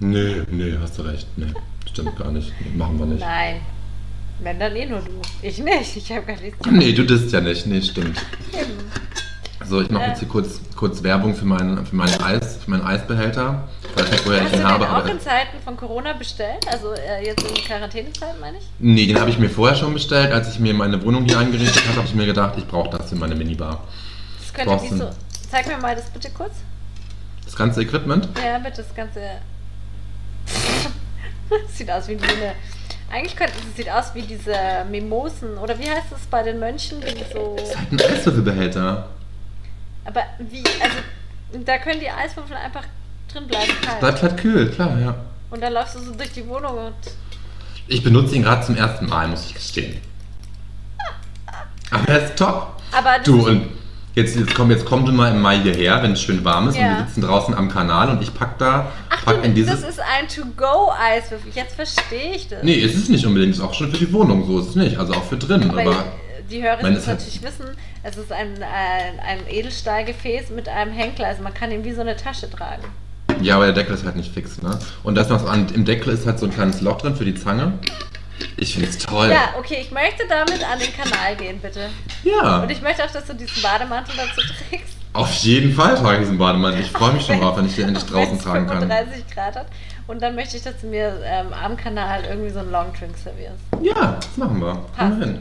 [0.00, 1.26] Nee, nee, hast du recht.
[1.36, 1.46] Nee,
[1.90, 2.52] stimmt gar nicht.
[2.60, 3.20] Nee, machen wir nicht.
[3.20, 3.56] Nein.
[4.40, 5.10] Wenn dann eh nur du.
[5.42, 5.96] Ich nicht.
[5.96, 6.58] Ich habe gar nichts.
[6.70, 7.66] Nee, du disst ja nicht.
[7.66, 8.16] Nee, stimmt.
[9.66, 10.08] So, ich mache Äh.
[10.08, 13.68] jetzt hier kurz, kurz Werbung für meinen, für meinen Eis, für meinen Eisbehälter.
[13.82, 16.66] Ich weiß nicht, woher ich du ihn den habe, auch in Zeiten von Corona bestellt?
[16.70, 18.64] Also äh, jetzt in Quarantänezeiten, meine ich?
[18.78, 20.32] Nee, den habe ich mir vorher schon bestellt.
[20.32, 23.08] Als ich mir meine Wohnung hier eingerichtet habe, habe ich mir gedacht, ich brauche das
[23.10, 23.82] für meine Minibar.
[24.40, 24.98] Das könnte wie Thorsten.
[24.98, 25.10] so.
[25.50, 26.52] Zeig mir mal das bitte kurz.
[27.44, 28.28] Das ganze Equipment?
[28.42, 29.20] Ja, bitte das ganze.
[31.74, 32.54] sieht aus wie eine.
[33.10, 34.54] Eigentlich könnte es sieht aus wie diese
[34.90, 37.56] Mimosen oder wie heißt das bei den Mönchen, die so.
[37.56, 39.08] Das ist halt ein Eiswürfelbehälter.
[40.08, 40.96] Aber wie, also
[41.66, 42.84] da können die Eiswürfel einfach
[43.30, 44.00] drin bleiben kalt.
[44.00, 45.14] Bleibt halt kühl, klar, ja.
[45.50, 46.94] Und dann läufst du so durch die Wohnung und
[47.88, 49.98] Ich benutze ihn gerade zum ersten Mal, muss ich gestehen.
[51.90, 52.80] Aber er ist top.
[52.92, 53.66] Aber Du, und
[54.14, 56.76] jetzt, jetzt, komm, jetzt komm du mal im Mai hierher, wenn es schön warm ist
[56.76, 56.98] und Ja.
[56.98, 59.82] wir sitzen draußen am Kanal und ich pack da, Ach, pack in dieses...
[59.82, 61.52] das ist ein To-Go-Eiswürfel.
[61.54, 62.62] Jetzt verstehe ich das.
[62.62, 64.98] Nee, ist es nicht unbedingt, ist auch schon für die Wohnung, so ist es nicht,
[64.98, 66.04] also auch für drin, Aber aber...
[66.50, 67.66] die Hörer müssen es natürlich wissen,
[68.02, 71.24] es ist ein, ein, ein Edelstahlgefäß mit einem Henkel.
[71.24, 72.84] Also man kann ihn wie so eine Tasche tragen.
[73.40, 74.78] Ja, aber der Deckel ist halt nicht fix, ne?
[75.04, 77.24] Und das noch so an, im Deckel ist halt so ein kleines Loch drin für
[77.24, 77.74] die Zange.
[78.56, 79.30] Ich find's toll.
[79.30, 81.88] Ja, okay, ich möchte damit an den Kanal gehen, bitte.
[82.24, 84.96] Ja, Und ich möchte auch, dass du diesen Bademantel dazu trägst.
[85.12, 86.80] auf jeden Fall trage ich diesen Bademantel.
[86.80, 88.80] Ich freue mich schon drauf, wenn ich den endlich draußen tragen kann.
[88.80, 89.66] 35 Grad hat.
[90.06, 93.58] Und dann möchte ich, dass du mir ähm, am Kanal irgendwie so einen Longdrink servierst.
[93.82, 94.74] Ja, das machen wir.
[94.96, 95.18] Passt.
[95.18, 95.38] wir hin.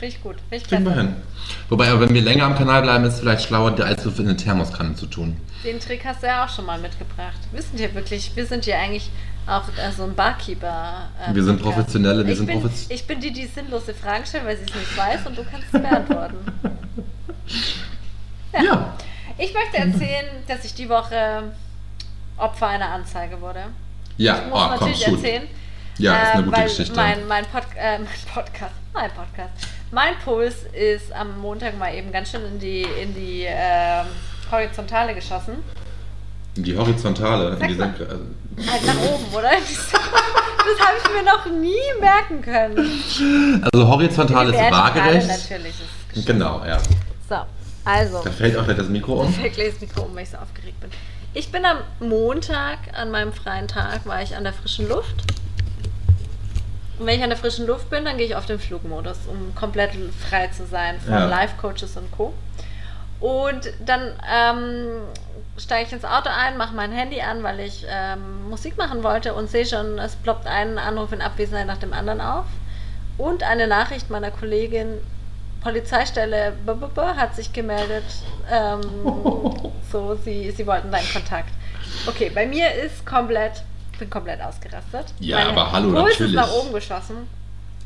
[0.00, 0.36] Finde ich gut.
[0.48, 1.14] Finde ich Kriegen wir hin.
[1.68, 4.30] Wobei, aber wenn wir länger am Kanal bleiben, ist es vielleicht schlauer, die Eiswürfel in
[4.30, 5.36] eine Thermoskanne zu tun.
[5.62, 7.38] Den Trick hast du ja auch schon mal mitgebracht.
[7.52, 9.10] Wir sind hier wirklich, wir sind hier eigentlich
[9.46, 11.08] auch äh, so ein Barkeeper.
[11.28, 11.60] äh, Wir sind.
[11.62, 14.64] Professionelle, wir ich sind bin, profes- Ich bin die, die sinnlose Fragen stellt, weil sie
[14.64, 16.36] es nicht weiß und du kannst es beantworten.
[18.52, 18.94] Ja.
[19.38, 21.52] Ich möchte erzählen, dass ich die Woche
[22.36, 23.64] Opfer einer Anzeige wurde.
[24.16, 25.14] Ja, Ich muss oh, komm, natürlich shoot.
[25.14, 25.42] erzählen.
[25.98, 26.96] Ja, ist eine äh, gute Geschichte.
[26.96, 29.50] Mein, mein, Pod, äh, mein Podcast, mein Podcast,
[29.90, 34.06] mein Puls ist am Montag mal eben ganz schön in die, in die ähm,
[34.50, 35.54] Horizontale geschossen.
[36.56, 37.74] In die Horizontale, in die.
[37.74, 38.06] Senke.
[38.08, 38.24] also-
[38.72, 39.50] Halt nach oben, oder?
[40.62, 43.66] Das habe ich mir noch nie merken können.
[43.72, 45.26] Also horizontal ist waagerecht.
[45.26, 45.74] Natürlich
[46.14, 46.26] ist.
[46.26, 46.76] Genau, ja.
[47.28, 47.36] So,
[47.84, 48.22] also.
[48.22, 49.34] Da fällt auch gleich das Mikro um.
[49.42, 50.90] Ich lese das Mikro um, weil ich so aufgeregt bin.
[51.32, 55.24] Ich bin am Montag, an meinem freien Tag, war ich an der frischen Luft.
[57.00, 59.54] Und wenn ich an der frischen Luft bin, dann gehe ich auf den Flugmodus, um
[59.54, 59.92] komplett
[60.28, 61.24] frei zu sein von Ja.
[61.24, 62.34] Life-Coaches und Co.
[63.20, 65.00] Und dann ähm,
[65.56, 69.32] steige ich ins Auto ein, mache mein Handy an, weil ich ähm, Musik machen wollte
[69.32, 72.44] und sehe schon, es ploppt ein Anruf in Abwesenheit nach dem anderen auf.
[73.16, 74.98] Und eine Nachricht meiner Kollegin,
[75.62, 78.04] Polizeistelle b -b -b, hat sich gemeldet,
[78.52, 78.80] ähm,
[79.90, 81.50] so, sie, sie wollten deinen Kontakt.
[82.06, 83.62] Okay, bei mir ist komplett,
[84.00, 85.14] bin komplett ausgerastet.
[85.20, 86.32] Ja, aber hallo, Puls natürlich.
[86.32, 87.28] ist nach oben geschossen.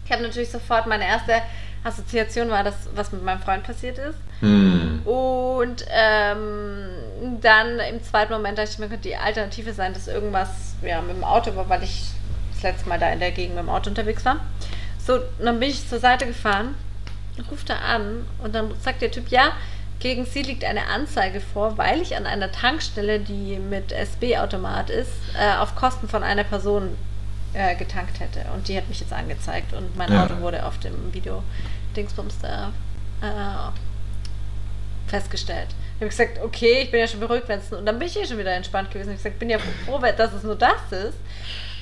[0.06, 1.42] Ich habe natürlich sofort, meine erste
[1.82, 4.18] Assoziation war das, was mit meinem Freund passiert ist.
[4.40, 5.02] Hm.
[5.04, 10.74] Und ähm, dann im zweiten Moment dachte ich mir, könnte die Alternative sein, dass irgendwas
[10.82, 12.10] ja, mit dem Auto war, weil ich
[12.54, 14.36] das letzte Mal da in der Gegend mit dem Auto unterwegs war.
[14.98, 16.74] So, dann bin ich zur Seite gefahren,
[17.50, 19.52] ruft er an und dann sagt der Typ, ja,
[20.04, 25.10] gegen sie liegt eine Anzeige vor, weil ich an einer Tankstelle, die mit SB-Automat ist,
[25.34, 26.94] äh, auf Kosten von einer Person
[27.54, 28.44] äh, getankt hätte.
[28.54, 30.24] Und die hat mich jetzt angezeigt und mein Ja.
[30.24, 31.42] Auto wurde auf dem Video
[31.96, 32.70] Dingsbums da
[33.22, 35.68] äh, festgestellt.
[35.94, 38.20] Ich habe gesagt, okay, ich bin ja schon beruhigt, wenn es und dann bin ich
[38.20, 39.08] eh schon wieder entspannt gewesen.
[39.08, 41.16] Ich habe gesagt, bin ja froh, dass es nur das ist.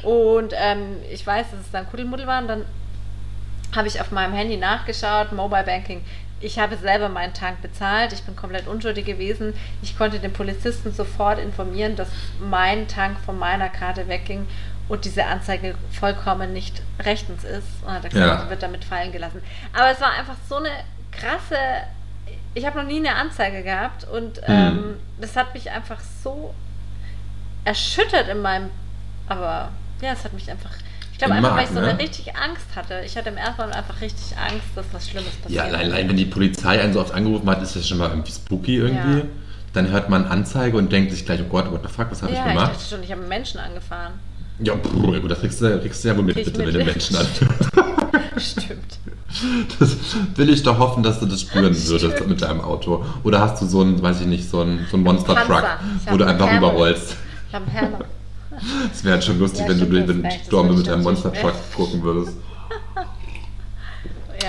[0.04, 2.66] Und ähm, ich weiß, dass es dann Kuddelmuddel war und dann
[3.74, 6.04] habe ich auf meinem Handy nachgeschaut, Mobile Banking.
[6.42, 9.54] Ich habe selber meinen Tank bezahlt, ich bin komplett unschuldig gewesen.
[9.80, 12.08] Ich konnte den Polizisten sofort informieren, dass
[12.40, 14.46] mein Tank von meiner Karte wegging
[14.88, 17.66] und diese Anzeige vollkommen nicht rechtens ist.
[17.86, 18.50] Und hat er gesagt, Ja.
[18.50, 19.40] wird damit fallen gelassen.
[19.72, 20.70] Aber es war einfach so eine
[21.12, 21.56] krasse.
[22.54, 26.52] Ich habe noch nie eine Anzeige gehabt und ähm, das hat mich einfach so
[27.64, 28.70] erschüttert in meinem.
[29.28, 30.72] Aber ja, es hat mich einfach.
[31.22, 32.02] Ich glaube einfach, weil ich so Magen, eine ne?
[32.02, 33.02] richtig Angst hatte.
[33.06, 35.52] Ich hatte im ersten Mal einfach richtig Angst, dass was Schlimmes passiert.
[35.52, 38.10] Ja, allein, allein wenn die Polizei einen so oft angerufen hat, ist das schon mal
[38.10, 39.18] irgendwie spooky irgendwie.
[39.18, 39.24] Ja.
[39.72, 42.32] dann hört man Anzeige und denkt sich gleich, oh Gott, what the fuck, was habe
[42.32, 42.72] ja, ich ich gemacht?
[42.72, 44.14] dachte schon, ich habe einen Menschen angefahren.
[44.58, 46.74] Ja, pff, gut, das kriegst du, kriegst du ja wohl mit, ich bitte, mit.
[46.74, 47.26] den Menschen an.
[48.38, 48.98] Stimmt.
[49.78, 49.96] Das
[50.34, 53.04] will ich doch hoffen, dass du das spüren würdest mit deinem Auto.
[53.22, 55.64] Oder hast du so einen, weiß ich nicht, so einen, so einen Monster-Truck.
[56.04, 56.68] Ich wo du einfach Camel.
[56.68, 57.16] rüberrollst.
[57.48, 58.04] Ich habe einen Hammer.
[58.92, 62.02] Es wäre halt schon lustig, Ja, wenn du den Sturm würde mit natürlich Monster-Truck gucken
[62.02, 62.36] würdest.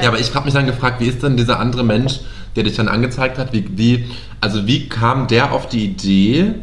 [0.01, 2.19] Ja, aber ich habe mich dann gefragt, wie ist denn dieser andere Mensch,
[2.55, 4.09] der dich dann angezeigt hat, wie, wie,
[4.41, 6.55] also wie kam der auf die Idee,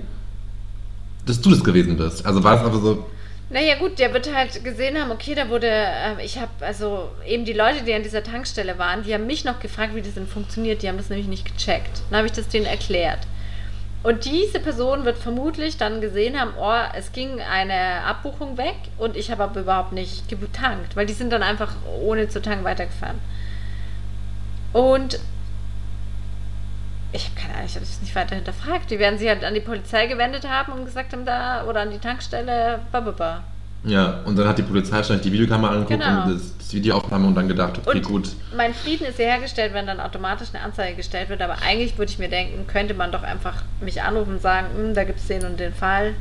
[1.26, 2.26] dass du das gewesen bist?
[2.26, 3.06] Also war es aber so,
[3.50, 7.44] Naja gut, der wird halt gesehen haben, okay, da wurde, äh, ich habe, also eben
[7.44, 10.26] die Leute, die an dieser Tankstelle waren, die haben mich noch gefragt, wie das denn
[10.26, 10.82] funktioniert.
[10.82, 12.02] Die haben das nämlich nicht gecheckt.
[12.10, 13.20] Dann habe ich das denen erklärt.
[14.02, 19.14] Und diese Person wird vermutlich dann gesehen haben, oh, es ging eine Abbuchung weg und
[19.14, 23.18] ich habe aber überhaupt nicht getankt, weil die sind dann einfach ohne zu tanken weitergefahren.
[24.72, 25.20] Und
[27.12, 28.90] ich habe keine Ahnung, ich habe das nicht weiter hinterfragt.
[28.90, 31.90] Die werden sich halt an die Polizei gewendet haben und gesagt haben, da, oder an
[31.90, 33.42] die Tankstelle, bababa.
[33.84, 36.24] Ja, und dann hat die Polizei wahrscheinlich die Videokamera angeguckt Genau.
[36.24, 38.28] und das, das Videoaufnahme und dann gedacht, okay, Und gut.
[38.56, 42.12] mein Frieden ist ja hergestellt, wenn dann automatisch eine Anzeige gestellt wird, aber eigentlich würde
[42.12, 45.26] ich mir denken, könnte man doch einfach mich anrufen und sagen, "Hm, da gibt es
[45.28, 46.14] den und den Fall,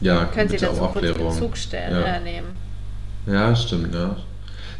[0.00, 1.16] Ja, können Sie dazu auch kurz.
[1.16, 2.06] Bezug stellen, Ja.
[2.16, 2.48] äh, nehmen.
[3.26, 4.16] Ja, stimmt, ja.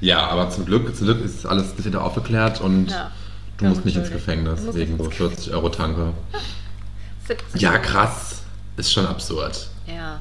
[0.00, 3.10] Ja, aber zum Glück, zum Glück ist alles ein bisschen aufgeklärt und Ja.
[3.58, 4.10] du musst nicht ins.
[4.10, 6.12] Gefängnis wegen so ins 40 Euro Tanke.
[7.28, 7.60] 17.
[7.60, 8.42] Ja, krass.
[8.76, 9.68] Ist schon absurd.
[9.86, 10.20] Ja,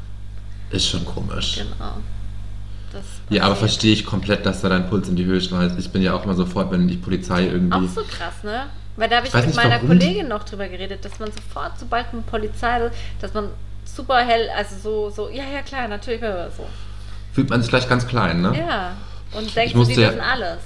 [0.71, 1.57] Ist schon komisch.
[1.57, 1.97] genau.
[3.29, 5.79] Ja, aber verstehe ich komplett, dass da dein Puls in die Höhe schneidet.
[5.79, 7.87] Ich bin ja auch immer sofort, wenn die Polizei irgendwie.
[7.87, 8.63] Auch so krass, ne?
[8.97, 9.87] Weil da habe ich, Ich mit nicht, meiner warum.
[9.87, 13.47] Kollegin noch drüber geredet, dass man sofort, sobald man Polizei, dass man
[13.85, 16.65] super hell, also so, so, ja, ja, klar, natürlich, so.
[17.31, 18.57] Fühlt man sich gleich ganz klein, ne?
[18.57, 18.91] Ja.
[19.31, 20.57] Und denkt, so, die ja- wissen alles.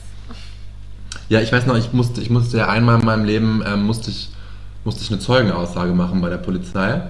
[1.30, 4.10] Ja, ich weiß noch, ich musste, ich musste ja einmal in meinem Leben ähm, musste
[4.10, 4.30] ich,
[4.84, 7.02] musste ich eine Zeugenaussage machen bei der Polizei.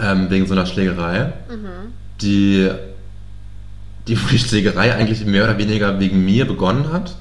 [0.00, 1.32] Ähm, wegen so einer Schlägerei.
[1.48, 1.92] Mhm.
[2.20, 2.70] Die,
[4.08, 7.16] die, die Schlägerei eigentlich mehr oder weniger wegen mir begonnen hat.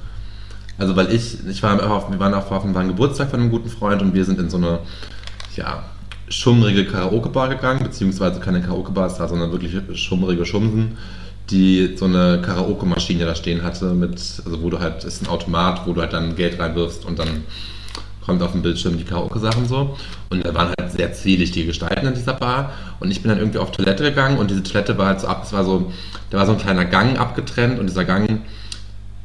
[0.77, 3.69] Also weil ich, ich war auf, wir waren auf, auf einem Geburtstag von einem guten
[3.69, 4.79] Freund und wir sind in so eine,
[5.55, 5.83] ja,
[6.31, 10.97] schummrige Karaoke-Bar gegangen, beziehungsweise keine Karaoke-Bar, es war sondern wirklich schummrige Schumsen,
[11.49, 14.13] die so eine Karaoke-Maschine da stehen hatte, mit,
[14.45, 17.43] also wo du halt, ist ein Automat, wo du halt dann Geld reinwirfst und dann
[18.25, 19.97] kommt auf dem Bildschirm die Karaoke-Sachen so.
[20.29, 22.71] Und da waren halt sehr zwielichtige Gestalten in dieser Bar.
[22.99, 25.43] Und ich bin dann irgendwie auf Toilette gegangen und diese Toilette war halt so ab,
[25.43, 25.91] es war so,
[26.29, 28.41] da war so ein kleiner Gang abgetrennt und dieser Gang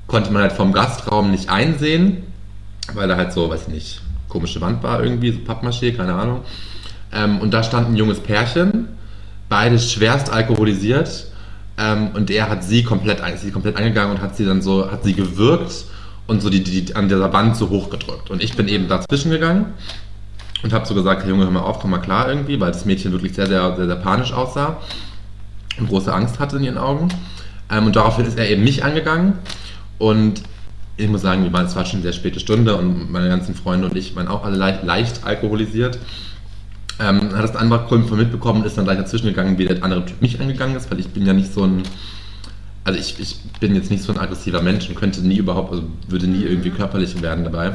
[0.07, 2.23] konnte man halt vom Gastraum nicht einsehen,
[2.95, 6.43] weil da halt so, weiß ich nicht, komische Wand war irgendwie, so Pappmaché, keine Ahnung.
[7.13, 8.89] Ähm, und da stand ein junges Pärchen,
[9.49, 11.27] beide schwerst alkoholisiert.
[11.79, 15.05] Ähm, und er hat sie komplett, sie komplett angegangen und hat sie dann so, hat
[15.05, 15.87] sie gewürgt
[16.27, 18.31] und so die, die an dieser Wand so hochgedrückt.
[18.31, 19.75] Und ich bin eben dazwischen gegangen
[20.63, 22.85] und habe so gesagt, hey Junge, hör mal auf, komm mal klar irgendwie, weil das
[22.85, 24.81] Mädchen wirklich sehr, sehr, sehr, sehr panisch aussah
[25.79, 27.09] und große Angst hatte in ihren Augen.
[27.71, 29.35] Ähm, und daraufhin ist er eben mich angegangen
[29.99, 30.43] und
[30.97, 33.55] ich muss sagen, wir waren, es war schon eine sehr späte Stunde und meine ganzen
[33.55, 35.99] Freunde und ich waren auch alle leicht, leicht alkoholisiert.
[36.99, 39.85] Ähm, hat das ein anderer Kumpel mitbekommen und ist dann gleich dazwischen gegangen, wie der
[39.85, 41.83] andere Typ mich angegangen ist, weil ich bin ja nicht so ein,
[42.87, 45.83] also ich, ich bin jetzt nicht so ein aggressiver Mensch und könnte nie überhaupt, also
[46.07, 47.73] würde nie irgendwie körperlich werden dabei.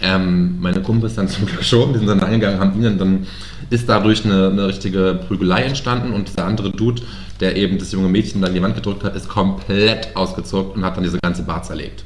[0.00, 3.26] Ähm, meine Kumpels dann zum Glück schon, die sind dann angegangen, haben ihn dann, dann
[3.70, 7.02] ist dadurch eine, eine richtige Prügelei entstanden und dieser andere Dude,
[7.38, 10.84] der eben das junge Mädchen dann in die Wand gedrückt hat, ist komplett ausgezuckt und
[10.84, 12.02] hat dann diese ganze Bar zerlegt.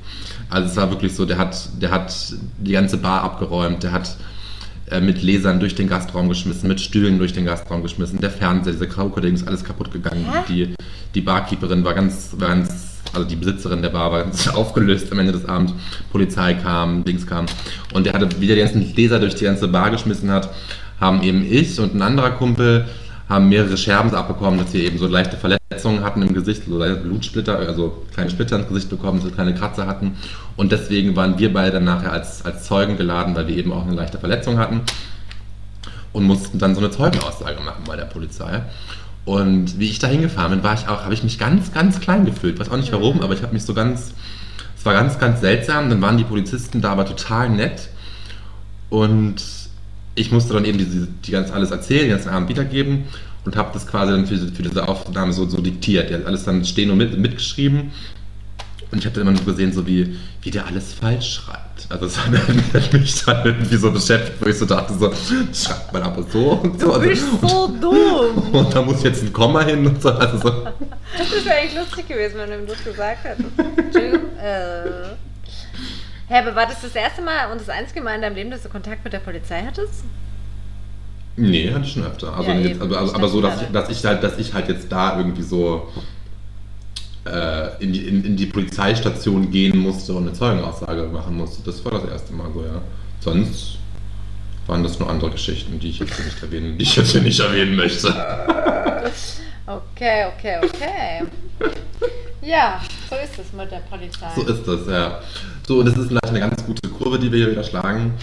[0.50, 2.14] Also es war wirklich so, der hat, der hat
[2.58, 4.16] die ganze Bar abgeräumt, der hat
[4.90, 8.72] äh, mit Lasern durch den Gastraum geschmissen, mit Stühlen durch den Gastraum geschmissen, der Fernseher,
[8.72, 10.26] diese Karaoke-Ding ist alles kaputt gegangen.
[10.30, 10.40] Hä?
[10.48, 10.74] Die,
[11.14, 15.18] die Barkeeperin war ganz, war ganz, also die Besitzerin der Bar war ganz aufgelöst am
[15.18, 15.72] Ende des Abends.
[16.10, 17.46] Polizei kam, Dings kam.
[17.92, 20.50] Und der hatte, wie der die ganzen Laser durch die ganze Bar geschmissen hat,
[21.00, 22.86] haben eben ich und ein anderer Kumpel
[23.28, 26.96] haben mehrere Scherben abbekommen, dass wir eben so leichte Verletzungen hatten im Gesicht, so leichte
[26.96, 30.16] Blutsplitter, also kleine Splitter ins Gesicht bekommen, so kleine Kratzer hatten.
[30.56, 33.86] Und deswegen waren wir beide dann nachher als, als Zeugen geladen, weil wir eben auch
[33.86, 34.80] eine leichte Verletzung hatten
[36.12, 38.62] und mussten dann so eine Zeugenaussage machen bei der Polizei.
[39.24, 42.24] Und wie ich da hingefahren bin, war ich auch, habe ich mich ganz, ganz klein
[42.24, 42.58] gefühlt.
[42.58, 44.14] Weiß auch nicht warum, aber ich habe mich so ganz,
[44.76, 45.90] es war ganz, ganz seltsam.
[45.90, 47.90] Dann waren die Polizisten da aber total nett.
[48.88, 49.42] Und
[50.18, 53.04] ich musste dann eben diese, die ganz alles erzählen, den ganzen Abend wiedergeben
[53.44, 56.10] und habe das quasi dann für, für diese Aufnahme so, so diktiert.
[56.10, 57.92] Der hat alles dann stehen und mit, mitgeschrieben.
[58.90, 61.86] Und ich habe dann immer nur gesehen, so wie, wie der alles falsch schreibt.
[61.90, 65.12] Also das hat mich dann irgendwie so beschäftigt, wo ich so dachte, so,
[65.54, 66.86] schreibt man aber so und so.
[66.86, 68.54] Du Also, bist so dumm.
[68.54, 70.10] und da muss jetzt ein Komma hin und so.
[70.10, 70.48] Also so.
[71.18, 73.48] Das wäre eigentlich lustig gewesen, wenn du ihm das gesagt hättest.
[73.76, 74.20] Entschuldigung.
[74.42, 75.27] Äh,
[76.28, 78.62] Hä, aber war das das erste Mal und das einzige Mal in deinem Leben, dass
[78.62, 80.04] du Kontakt mit der Polizei hattest?
[81.36, 82.36] Nee, hatte ich schon öfter.
[82.36, 82.82] Also Ja, jetzt, eben.
[82.82, 85.88] aber, aber, so, dass ich, dass ich halt, dass ich halt jetzt da irgendwie so
[87.24, 91.62] äh, in, die, in, in die Polizeistation gehen musste und eine Zeugenaussage machen musste.
[91.64, 92.82] Das war das erste Mal so, ja.
[93.20, 93.78] Sonst
[94.66, 97.22] waren das nur andere Geschichten, die ich jetzt hier nicht erwähnen, die ich jetzt hier
[97.22, 98.12] nicht erwähnen möchte.
[99.68, 101.26] Okay, okay, okay.
[102.40, 104.30] Ja, so ist es mit der Polizei.
[104.34, 105.20] So ist das, ja.
[105.68, 108.14] So, und das ist vielleicht eine ganz gute Kurve, die wir hier wieder schlagen.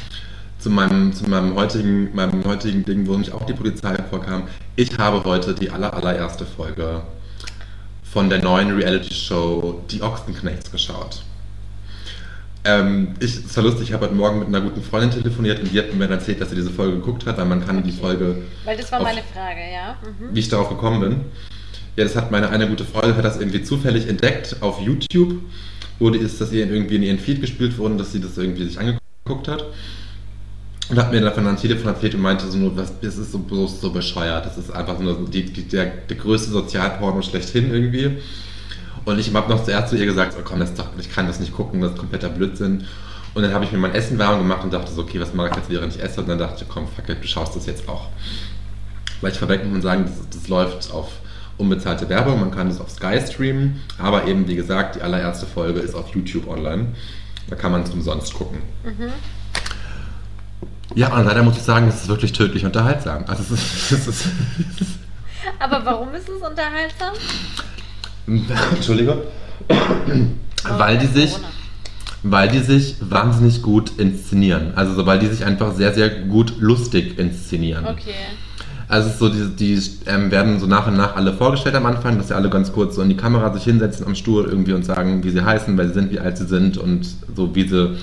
[0.58, 4.48] Zu meinem, zu meinem, heutigen, meinem heutigen Ding, wo mich auch die Polizei vorkam.
[4.76, 7.04] Ich habe heute die aller, allererste Folge
[8.02, 11.22] von der neuen Reality-Show Die Ochsenknechts geschaut.
[12.64, 15.72] Ähm, ich, es war lustig, ich habe heute Morgen mit einer guten Freundin telefoniert und
[15.72, 17.92] die hat mir dann erzählt, dass sie diese Folge geguckt hat, weil man kann die
[17.92, 19.98] Folge Weil das war auf- meine Frage, ja.
[20.02, 20.34] Mhm.
[20.34, 21.22] wie ich darauf gekommen bin.
[21.96, 25.42] Ja, das hat meine eine gute Freundin, hat das irgendwie zufällig entdeckt auf YouTube,
[26.00, 28.80] die ist, dass ihr irgendwie in ihren Feed gespielt wurde, dass sie das irgendwie sich
[28.80, 29.66] angeguckt hat.
[30.90, 33.40] Und hat mir davon am Telefon erzählt und meinte so nur, was, das ist so
[33.40, 34.46] bloß so bescheuert.
[34.46, 38.18] Das ist einfach nur die, die, der, der größte Sozialporno schlechthin irgendwie.
[39.06, 41.40] Und ich habe noch zuerst zu ihr gesagt, oh komm, das doch, ich kann das
[41.40, 42.86] nicht gucken, das ist kompletter Blödsinn.
[43.34, 45.50] Und dann habe ich mir mein Essen warm gemacht und dachte so, okay, was mache
[45.50, 46.22] ich jetzt, während ich esse?
[46.22, 48.08] Und dann dachte ich, komm, fuck it, du schaust das jetzt auch.
[49.20, 51.12] Vielleicht vorweg muss man sagen, das, das läuft auf
[51.58, 55.80] unbezahlte Werbung, man kann es auf Sky streamen, aber eben, wie gesagt, die allererste Folge
[55.80, 56.88] ist auf YouTube online.
[57.50, 58.60] Da kann man es umsonst gucken.
[60.96, 63.26] Ja, und leider muss ich sagen, es ist wirklich tödlich unterhaltsam.
[63.28, 64.26] Also es ist, es ist,
[65.60, 67.14] Aber warum ist es unterhaltsam?
[68.76, 69.24] Entschuldige.
[70.64, 71.50] Weil die sich, Corona.
[72.24, 74.74] weil die sich wahnsinnig gut inszenieren.
[74.76, 77.86] Also so, weil die sich einfach sehr, sehr gut lustig inszenieren.
[77.86, 78.14] Okay.
[78.88, 82.28] Also so, die, die ähm, werden so nach und nach alle vorgestellt am Anfang, dass
[82.28, 85.24] sie alle ganz kurz so in die Kamera sich hinsetzen am Stuhl irgendwie und sagen,
[85.24, 87.98] wie sie heißen, wer sie sind, wie alt sie sind und so wie sie,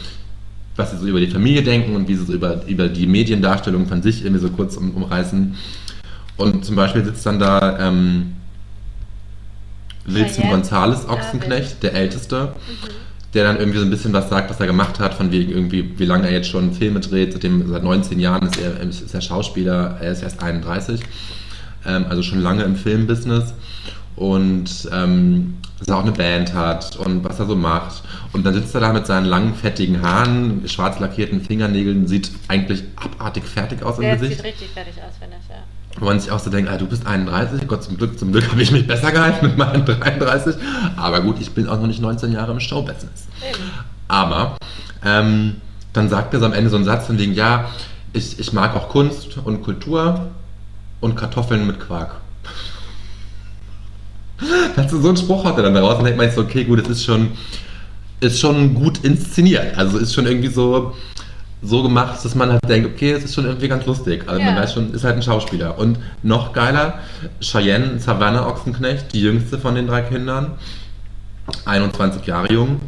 [0.75, 3.87] was sie so über die Familie denken und wie sie so über, über die Mediendarstellung
[3.87, 5.55] von sich irgendwie so kurz um, umreißen.
[6.37, 8.33] Und zum Beispiel sitzt dann da ähm,
[10.05, 10.51] Wilson?
[10.51, 12.55] Gonzales Ochsenknecht, der Älteste,
[13.35, 15.99] der dann irgendwie so ein bisschen was sagt, was er gemacht hat, von wegen irgendwie,
[15.99, 17.33] wie lange er jetzt schon Filme dreht.
[17.33, 21.01] Seitdem, seit 19 Jahren ist er, ist er Schauspieler, er ist erst 31,
[21.87, 23.55] ähm, also schon lange im Filmbusiness.
[24.17, 28.03] Und ähm, dass er auch eine Band hat und was er so macht.
[28.33, 32.85] Und dann sitzt er da mit seinen langen, fettigen Haaren, schwarz lackierten Fingernägeln, sieht eigentlich
[32.97, 34.37] abartig fertig aus im Der Gesicht.
[34.37, 35.52] sieht richtig fertig aus, finde ich, ja.
[35.99, 38.51] Wo man sich auch so denkt, ah, du bist 31, Gott zum Glück, zum Glück
[38.51, 40.57] habe ich mich besser gehalten mit meinen 33.
[40.97, 43.27] Aber gut, ich bin auch noch nicht 19 Jahre im Showbusiness.
[43.47, 43.63] Eben.
[44.09, 44.57] Aber
[45.05, 45.57] ähm,
[45.93, 47.67] dann sagt er so am Ende so einen Satz von wegen, ja,
[48.13, 50.29] ich, ich mag auch Kunst und Kultur
[51.01, 52.17] und Kartoffeln mit Quark.
[54.77, 56.81] Also so einen Spruch hat er dann daraus und denkt man sich so, okay, gut,
[56.81, 57.31] es ist schon,
[58.19, 59.79] ist schon gut inszeniert.
[59.79, 60.95] Also ist schon irgendwie so,
[61.63, 64.25] so gemacht, dass man halt denkt, okay, es ist schon irgendwie ganz lustig.
[64.27, 64.63] Also man Ja.
[64.63, 65.79] weiß schon, ist halt ein Schauspieler.
[65.79, 66.99] Und noch geiler,
[67.41, 70.53] Cheyenne Savannah Ochsenknecht, die jüngste von den drei Kindern,
[71.65, 72.81] 21 Jahre jung,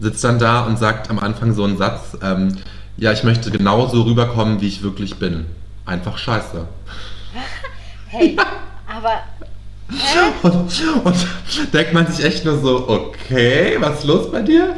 [0.00, 2.56] sitzt dann da und sagt am Anfang so einen Satz, ähm,
[2.96, 5.46] ja, ich möchte genauso rüberkommen, wie ich wirklich bin.
[5.86, 6.66] Einfach scheiße.
[8.08, 8.36] Hey,
[8.86, 9.22] aber.
[9.88, 10.18] Hä?
[10.42, 10.54] Und,
[11.04, 14.76] und denkt man sich echt nur so, okay, was ist los bei dir?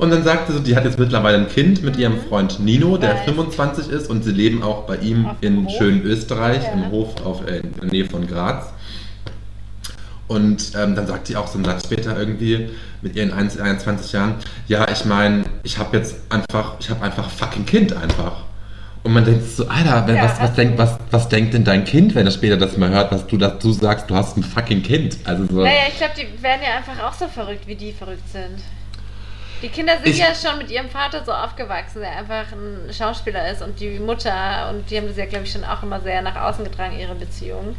[0.00, 2.96] Und dann sagt sie so, die hat jetzt mittlerweile ein Kind mit ihrem Freund Nino,
[2.96, 3.24] der Weiß.
[3.26, 6.72] 25 ist und sie leben auch bei ihm Auf in schönen Österreich, Ja.
[6.72, 8.72] im Hof auf, äh, in der Nähe von Graz.
[10.26, 12.70] Und ähm, dann sagt sie auch so einen Satz später irgendwie
[13.02, 14.36] mit ihren 1 21 Jahren,
[14.68, 18.44] ja, ich meine, ich habe jetzt einfach, ich habe einfach fucking Kind einfach.
[19.02, 20.82] Und man denkt so, Alter, wenn, Ja, was, was, denkt, du.
[20.82, 23.58] was, was denkt denn dein Kind, wenn er später das mal hört, dass du, dass
[23.58, 25.18] du sagst, du hast ein fucking Kind?
[25.24, 25.56] Also so.
[25.62, 28.62] Naja, ich glaube, die werden ja einfach auch so verrückt, wie die verrückt sind.
[29.62, 33.50] Die Kinder sind Ich- ja schon mit ihrem Vater so aufgewachsen, der einfach ein Schauspieler
[33.50, 36.22] ist und die Mutter, und die haben das ja, glaube ich, schon auch immer sehr
[36.22, 37.76] nach außen getragen, ihre Beziehung.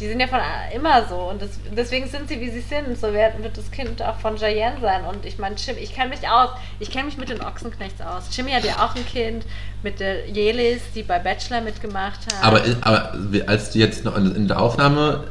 [0.00, 0.40] Die sind ja von
[0.74, 2.98] immer so und das, deswegen sind sie, wie sie sind.
[2.98, 5.04] So werden, wird das Kind auch von Cheyenne sein.
[5.04, 6.48] Und ich meine, ich kenne mich aus.
[6.80, 8.24] Ich kenne mich mit den Ochsenknechts aus.
[8.36, 9.44] Jimmy hat ja auch ein Kind
[9.82, 12.42] mit der Jelis, die bei Bachelor mitgemacht hat.
[12.42, 13.12] Aber, aber
[13.46, 15.24] als die jetzt noch in in der Aufnahme,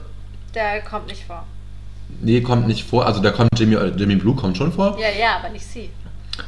[0.54, 1.46] der kommt nicht vor.
[2.22, 4.98] Nee, kommt nicht vor, also da kommt Jimmy, äh, Jimmy Blue kommt schon vor.
[5.00, 5.90] Ja, ja, aber nicht sie.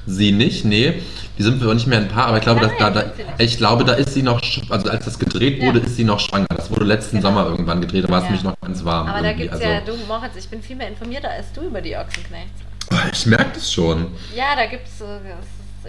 [0.06, 1.02] Sie nicht, nee.
[1.38, 3.58] Die sind wir nicht mehr ein Paar, aber ich glaube, dass da, Nein, da ich
[3.58, 5.86] glaube, da ist sie noch, also als das gedreht wurde, Ja.
[5.86, 6.46] ist sie noch schwanger.
[6.56, 7.30] Das wurde letzten Genau.
[7.30, 8.30] Sommer irgendwann gedreht, da war es Ja.
[8.30, 9.08] nämlich noch ganz warm.
[9.08, 9.44] Aber da irgendwie.
[9.44, 11.96] gibt es also, ja, du Moritz, ich bin viel mehr informierter als du über die
[11.96, 12.62] Ochsenknechts.
[13.12, 14.08] Ich merke das schon.
[14.36, 15.04] Ja, da gibt es,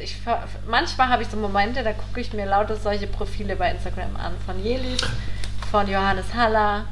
[0.03, 3.70] ich, ver- manchmal habe ich so Momente, da gucke ich mir lauter solche Profile bei
[3.70, 4.32] Instagram an.
[4.45, 5.01] Von Jelis,
[5.70, 6.85] von Johannes Haller,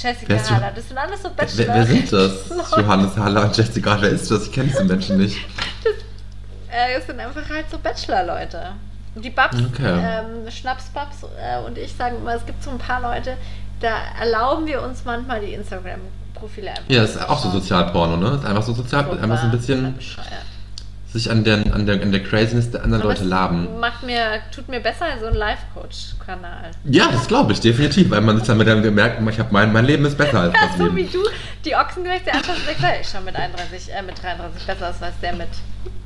[0.00, 0.72] Jessica Wer Haller.
[0.74, 1.74] Das sind alles so Wer, Bachelor.
[1.74, 2.70] wer sind das?
[2.76, 4.44] Johannes Haller und Jessica, wer ist das?
[4.46, 5.36] Ich kenne diese Menschen nicht.
[6.70, 8.72] Äh, es sind einfach halt so Bachelor-Leute.
[9.16, 9.98] Die Babs, Okay.
[10.00, 13.36] ähm, Schnapsbabs äh, und ich sagen immer, es gibt so ein paar Leute,
[13.80, 16.84] da erlauben wir uns manchmal die Instagram-Profile einfach.
[16.88, 17.50] Ja, das ist auch so.
[17.50, 18.30] Sozialporno, ne?
[18.30, 20.26] Das ist einfach so sozial, einfach so ein bisschen bescheuert.
[21.12, 23.80] Sich an der, an der, an der Craziness der anderen Aber Leute laben.
[23.80, 26.70] Macht mir, tut mir besser als so ein Live-Coach-Kanal.
[26.84, 29.72] Ja, das glaube ich, definitiv, weil man sich dann mit dem gemerkt, ich habe mein,
[29.72, 31.12] mein Leben ist besser als Ja, das so wie Leben.
[31.12, 31.20] du
[31.64, 35.32] die der einfach sagt, ich schau mit 31, äh, mit 33 besser aus als der
[35.34, 35.48] mit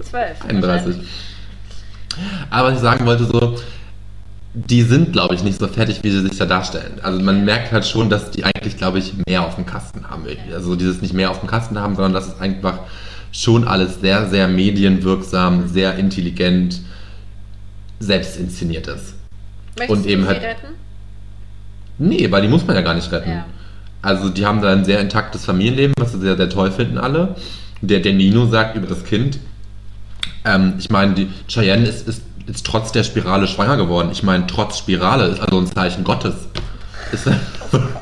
[0.02, 0.44] 12.
[0.44, 0.62] 31.
[0.62, 1.08] wahrscheinlich.
[2.50, 3.58] Aber was ich sagen wollte, so,
[4.54, 7.00] die sind, glaube ich, nicht so fertig, wie sie sich da darstellen.
[7.02, 10.26] Also man merkt halt schon, dass die eigentlich, glaube ich, mehr auf dem Kasten haben.
[10.26, 10.52] Irgendwie.
[10.52, 12.80] Also dieses nicht mehr auf dem Kasten haben, sondern dass es einfach
[13.32, 16.80] schon alles sehr, sehr medienwirksam, sehr intelligent,
[17.98, 19.14] selbst inszeniert ist.
[19.78, 20.66] Möchtest Und du eben sie halt- retten?
[21.98, 23.30] Nee, weil die muss man ja gar nicht retten.
[23.30, 23.44] Ja.
[24.02, 27.36] Also die haben da ein sehr intaktes Familienleben, was sie sehr, sehr toll finden alle.
[27.80, 29.38] Der, der Nino sagt über das Kind,
[30.44, 34.08] ähm, ich meine, die Cheyenne ist, ist, ist trotz der Spirale schwanger geworden.
[34.12, 36.34] Ich meine, trotz Spirale ist also ein Zeichen Gottes.
[37.12, 37.28] Ist,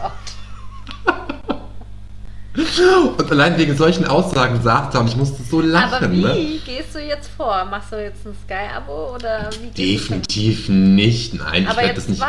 [3.19, 5.95] und allein wegen solchen Aussagen sagt er und ich musste so lachen.
[5.95, 6.59] Aber wie Ne?
[6.65, 7.65] gehst du jetzt vor?
[7.71, 11.35] Machst du jetzt ein Sky-Abo oder wie Definitiv nicht.
[11.35, 12.21] Nein, Aber ich werde das nicht,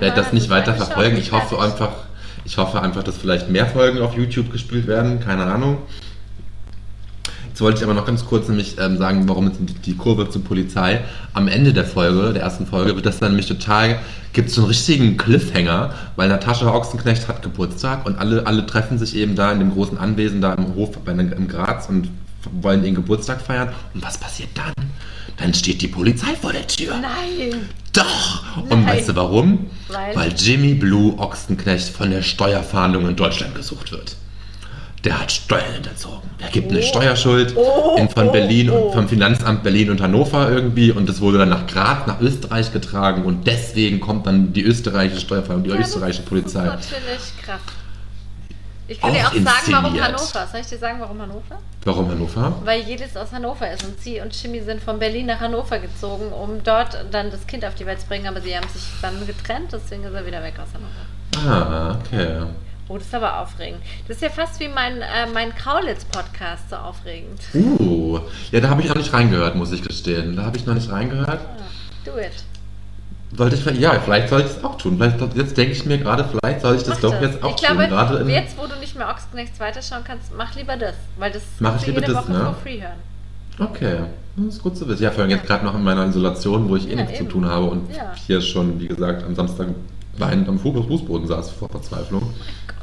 [0.00, 1.16] werd das nicht weiter verfolgen.
[1.16, 1.90] Ich hoffe einfach,
[2.44, 5.20] ich hoffe einfach, dass vielleicht mehr Folgen auf YouTube gespielt werden.
[5.20, 5.78] Keine Ahnung.
[7.60, 10.42] Jetzt wollte ich aber noch ganz kurz nämlich ähm, sagen, warum die, die Kurve zur
[10.42, 11.02] Polizei.
[11.34, 13.98] Am Ende der Folge, der ersten Folge, wird das dann nämlich total,
[14.32, 18.98] gibt es so einen richtigen Cliffhanger, weil Natascha Ochsenknecht hat Geburtstag und alle, alle treffen
[18.98, 22.08] sich eben da in dem großen Anwesen da im Hof bei, im Graz und
[22.62, 23.68] wollen ihren Geburtstag feiern.
[23.92, 24.72] Und was passiert dann?
[25.36, 26.94] Dann steht die Polizei vor der Tür.
[26.94, 27.68] Nein!
[27.92, 28.56] Doch!
[28.56, 28.86] Und Nein.
[28.86, 29.66] weißt du warum?
[30.14, 30.32] Weil?
[30.34, 34.16] Jimmy Blue Ochsenknecht von der Steuerfahndung in Deutschland gesucht wird.
[35.04, 36.28] Der hat Steuern hinterzogen.
[36.40, 36.82] Er gibt eine Oh.
[36.82, 38.74] Steuerschuld Oh, in, von Berlin oh.
[38.88, 42.70] und vom Finanzamt Berlin und Hannover irgendwie und das wurde dann nach Graz, nach Österreich
[42.72, 46.64] getragen und deswegen kommt dann die österreichische Steuerfahndung, die Ja, österreichische das Polizei.
[46.66, 47.60] ist natürlich krass.
[48.88, 50.04] Ich kann Auch dir auch sagen, warum inszeniert.
[50.04, 50.48] Hannover.
[50.50, 51.58] Soll ich dir sagen, warum Hannover?
[51.84, 52.52] Warum Hannover?
[52.64, 56.32] Weil jedes aus Hannover ist und sie und Jimmy sind von Berlin nach Hannover gezogen,
[56.32, 59.14] um dort dann das Kind auf die Welt zu bringen, aber sie haben sich dann
[59.26, 61.48] getrennt, deswegen ist er wieder weg aus Hannover.
[61.56, 62.42] Ah, okay.
[62.90, 63.80] Oh, das ist aber aufregend.
[64.08, 67.40] Das ist ja fast wie mein, äh, mein Kaulitz-Podcast, so aufregend.
[67.54, 68.18] Uh,
[68.50, 70.34] ja, da habe ich noch nicht reingehört, muss ich gestehen.
[70.34, 71.38] Da habe ich noch nicht reingehört.
[72.04, 72.32] Do it.
[73.36, 74.96] Sollte ich, ja, vielleicht sollte ich es auch tun.
[74.98, 77.22] Vielleicht, jetzt denke ich mir gerade, vielleicht sollte ich das Mach doch das.
[77.30, 78.22] jetzt auch ich glaube, tun.
[78.22, 80.94] In, jetzt, wo du nicht mehr Ochsenknechts weiterschauen kannst, mach lieber das.
[81.16, 82.54] Weil das Mach ich jede das, Woche ne?
[82.60, 82.98] free hören.
[83.70, 83.98] Okay,
[84.34, 85.04] das ist gut zu wissen.
[85.04, 87.26] Ja, vor allem jetzt gerade noch in meiner Isolation, wo ich eh Ja, nichts eben.
[87.28, 88.12] zu tun habe und Ja.
[88.26, 89.68] hier schon, wie gesagt, am Samstag
[90.18, 92.22] weinend am Fuß- Fußboden saß vor Verzweiflung.
[92.66, 92.76] Gott.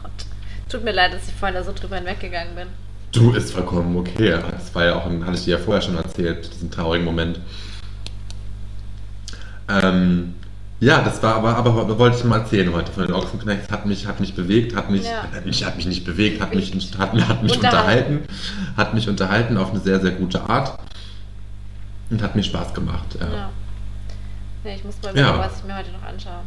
[0.70, 2.68] Tut mir leid, dass ich vorhin da so drüber hinweggegangen bin.
[3.11, 4.38] Du ist vollkommen okay.
[4.51, 7.39] Das war ja auch, hatte ich dir ja vorher schon erzählt, diesen traurigen Moment.
[9.70, 10.36] Ähm,
[10.80, 13.72] ja, das war aber, aber wollte ich mal erzählen heute von den Ochsenknechts.
[13.72, 15.24] Hat mich, hat mich bewegt, hat mich, Ja.
[15.34, 18.20] hat mich, hat mich nicht bewegt, hat mich, hat, hat mich Unterhalten.
[18.76, 20.78] hat mich unterhalten auf eine sehr, sehr gute Art
[22.09, 23.18] und hat mir Spaß gemacht.
[23.20, 23.28] Ja.
[23.36, 23.49] Ja.
[24.63, 25.28] Nee, ich muss mal Ja.
[25.32, 26.41] gucken, was ich mir heute noch anschaue.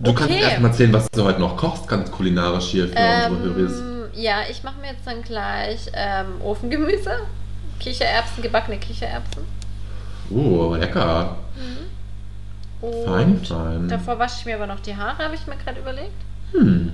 [0.00, 0.42] Du kannst Okay.
[0.42, 3.78] erst mal erzählen, was du heute noch kochst, ganz kulinarisch hier für unsere Höris.
[3.78, 7.20] Ähm, ja, ich mache mir jetzt dann gleich ähm, Ofengemüse,
[7.78, 9.42] Kichererbsen, gebackene Kichererbsen.
[10.30, 11.36] Oh, lecker.
[12.80, 13.88] Und Fein, fein.
[13.88, 16.10] davor wasche ich mir aber noch die Haare, habe ich mir gerade überlegt.
[16.52, 16.90] Hm,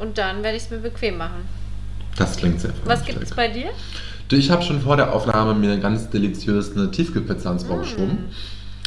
[0.00, 1.46] Und dann werde ich es mir bequem machen.
[2.16, 3.14] das klingt sehr Was vernünftig.
[3.14, 3.70] gibt es bei dir?
[4.28, 8.30] Du, ich habe schon vor der Aufnahme mir ganz deliziös eine Tiefkühlpizza ans Ohr geschoben.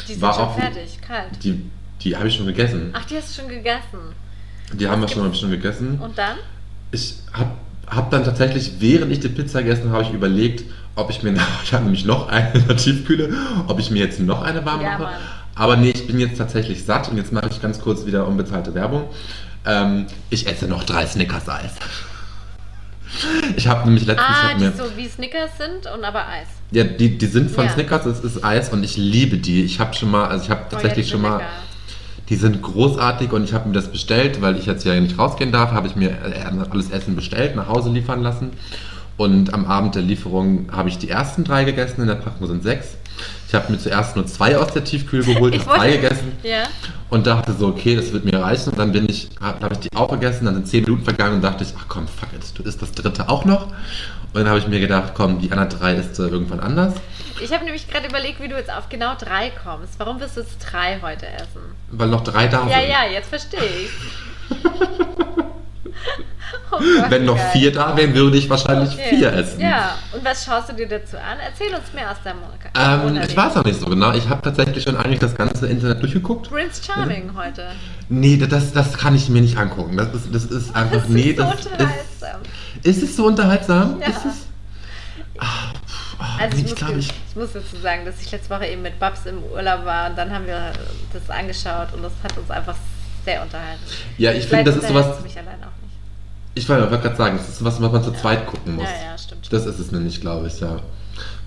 [0.08, 1.42] Die sind War schon auch- fertig, kalt.
[1.44, 1.70] Die,
[2.02, 2.92] die habe ich schon gegessen.
[2.94, 4.00] Ach, die hast du schon gegessen.
[4.74, 6.00] Die haben wir schon, hab ich schon gegessen.
[6.00, 6.38] Und dann?
[6.92, 7.52] Ich habe
[7.88, 10.64] hab dann tatsächlich, während ich die Pizza gegessen habe, ich überlegt,
[10.96, 11.34] ob ich mir,
[11.64, 13.34] ich habe nämlich noch eine in der Tiefkühle,
[13.68, 15.04] ob ich mir jetzt noch eine warm Ja, mache.
[15.04, 15.14] Mann.
[15.56, 18.74] Aber nee, ich bin jetzt tatsächlich satt und jetzt mache ich ganz kurz wieder unbezahlte
[18.74, 19.08] Werbung.
[19.66, 21.72] Ähm, ich esse noch drei Snickers-Eis.
[23.56, 26.48] Ich habe nämlich letztens Ah, die mir, so wie Snickers sind und aber Eis.
[26.72, 27.72] ja, die, die sind von Ja.
[27.72, 29.64] Snickers, es ist Eis und ich liebe die.
[29.64, 31.50] Ich habe schon mal, also ich habe Oh, tatsächlich ja, die schon mal, lecker.
[32.30, 35.52] Die sind großartig und ich habe mir das bestellt, weil ich jetzt ja nicht rausgehen
[35.52, 38.52] darf, habe ich mir äh, alles Essen bestellt, nach Hause liefern lassen.
[39.18, 42.64] Und am Abend der Lieferung habe ich die ersten drei gegessen, in der Packung sind
[42.64, 42.98] sechs.
[43.48, 46.64] Ich habe mir zuerst nur zwei aus der Tiefkühl geholt, habe drei gegessen Ja.
[47.10, 48.72] und dachte so, okay, das wird mir reichen.
[48.72, 51.36] Und dann bin ich, habe hab ich die auch gegessen, dann sind zehn Minuten vergangen
[51.36, 53.68] und dachte ich, ach komm, fuck it, du isst das dritte auch noch.
[53.68, 53.74] Und
[54.34, 56.96] dann habe ich mir gedacht, komm, die anderen drei isst du irgendwann anders.
[57.42, 60.00] Ich habe nämlich gerade überlegt, wie du jetzt auf genau drei kommst.
[60.00, 61.62] Warum wirst du jetzt drei heute essen?
[61.92, 62.90] Weil noch drei da Ja, sind.
[62.90, 63.90] ja, jetzt verstehe ich.
[66.72, 67.50] Oh Gott, Wenn noch geil.
[67.54, 69.10] vier da wären, würde ich wahrscheinlich Okay.
[69.18, 69.60] vier essen.
[69.62, 71.38] Ja, und was schaust du dir dazu an?
[71.44, 72.40] Erzähl uns mehr aus deinem
[72.76, 74.12] Ähm, ich weiß auch nicht so genau.
[74.14, 76.50] Ich habe tatsächlich schon eigentlich das ganze Internet durchgeguckt.
[76.50, 77.68] Prince Charming heute.
[78.10, 79.96] Nee, das, das kann ich mir nicht angucken.
[79.98, 82.42] Das ist, das ist einfach, Das nee, ist so das ist, unterhaltsam.
[82.84, 84.02] ist es so unterhaltsam?
[84.02, 84.08] Ja.
[84.08, 84.48] Ist es?
[85.40, 85.46] Ah,
[86.20, 88.82] ah, Also ich, ich muss, ich, ich muss dazu sagen, dass ich letzte Woche eben
[88.82, 90.74] mit Babs im Urlaub war und dann haben wir
[91.14, 92.76] das angeschaut und das hat uns einfach
[93.24, 93.82] sehr unterhalten.
[94.18, 95.94] ja, ich finde, das ist sowas, mich allein auch nicht.
[96.54, 98.86] ich wollte gerade sagen, das ist was, was man zu zweit gucken muss.
[98.86, 99.52] Ja, ja, stimmt.
[99.52, 100.80] Das ist es nämlich, glaube ich, ja.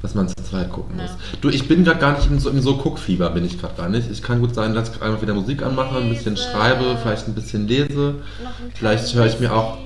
[0.00, 1.02] Was man zu zweit gucken Ja.
[1.02, 1.12] muss.
[1.40, 3.88] Du, ich bin gerade gar nicht im so, im so Guckfieber, bin ich gerade gar
[3.88, 4.10] nicht.
[4.10, 6.48] Ich kann gut sein, dass ich einfach wieder Musik anmache, ein bisschen Lese.
[6.50, 8.14] schreibe, vielleicht ein bisschen lese.
[8.38, 9.76] Ein Vielleicht höre ich mir auch-.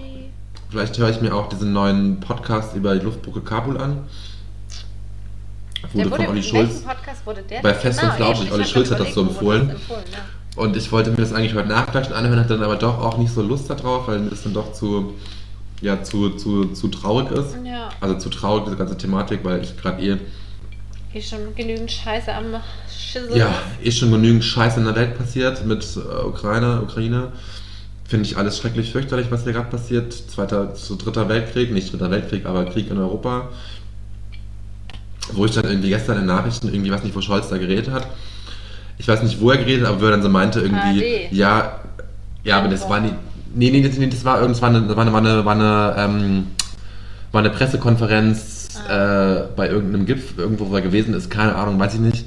[0.70, 4.04] Vielleicht höre ich mir auch diesen neuen Podcast über die Luftbrücke Kabul an.
[5.82, 6.80] Wurde Der von wurde, Olli Schulz.
[6.80, 7.60] Podcast wurde der?
[7.62, 8.52] Bei Fest und Flauschig.
[8.52, 9.70] Olli Schulz hat das so wurde empfohlen.
[9.70, 10.18] empfohlen ja.
[10.62, 13.16] Und ich wollte mir das eigentlich heute Nachmittag schon anhören, hatte dann aber doch auch
[13.18, 15.14] nicht so Lust darauf, weil mir das dann doch zu,
[15.80, 17.56] ja, zu, zu, zu traurig ist.
[17.64, 20.18] Ja, Also zu traurig, diese ganze Thematik, weil ich gerade eh,
[21.10, 22.56] hier schon genügend Scheiße am
[22.90, 23.36] Schissel.
[23.36, 27.32] ja, eh schon genügend Scheiße in der Welt passiert mit äh, Ukraine, Ukraine.
[28.04, 30.12] Finde ich alles schrecklich fürchterlich, was hier gerade passiert.
[30.12, 33.48] Zweiter, so dritter Weltkrieg, nicht dritter Weltkrieg, aber Krieg in Europa.
[35.32, 38.06] Wo ich dann irgendwie gestern in Nachrichten irgendwie, weiß nicht, wo Scholz da geredet hat.
[38.98, 41.32] Ich weiß nicht, wo er geredet hat, aber wo er dann so meinte irgendwie, ARD.
[41.32, 41.80] ja,
[42.44, 43.14] ja, aber das war nicht,
[43.54, 46.46] nee, nee, nee, das war irgendwann eine, war eine, war eine, war eine, ähm,
[47.30, 51.94] war eine Pressekonferenz äh, bei irgendeinem Gipfel, irgendwo, wo er gewesen ist, keine Ahnung, weiß
[51.94, 52.26] ich nicht.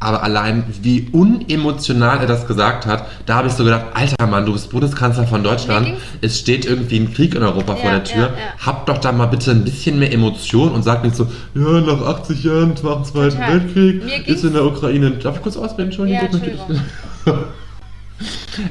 [0.00, 4.46] Aber allein, wie unemotional er das gesagt hat, da habe ich so gedacht, alter Mann,
[4.46, 8.04] du bist Bundeskanzler von Deutschland, es steht irgendwie ein Krieg in Europa vor Ja, der
[8.04, 8.66] Tür, ja, ja.
[8.66, 12.00] hab doch da mal bitte ein bisschen mehr Emotion und sag nicht so, ja, nach
[12.00, 13.74] 80 Jahren, nach dem Zweiten Total.
[13.74, 15.88] Weltkrieg, ist in der Ukraine, darf ich kurz ausreden?
[15.88, 16.28] Entschuldigung.
[16.32, 16.82] Entschuldigung.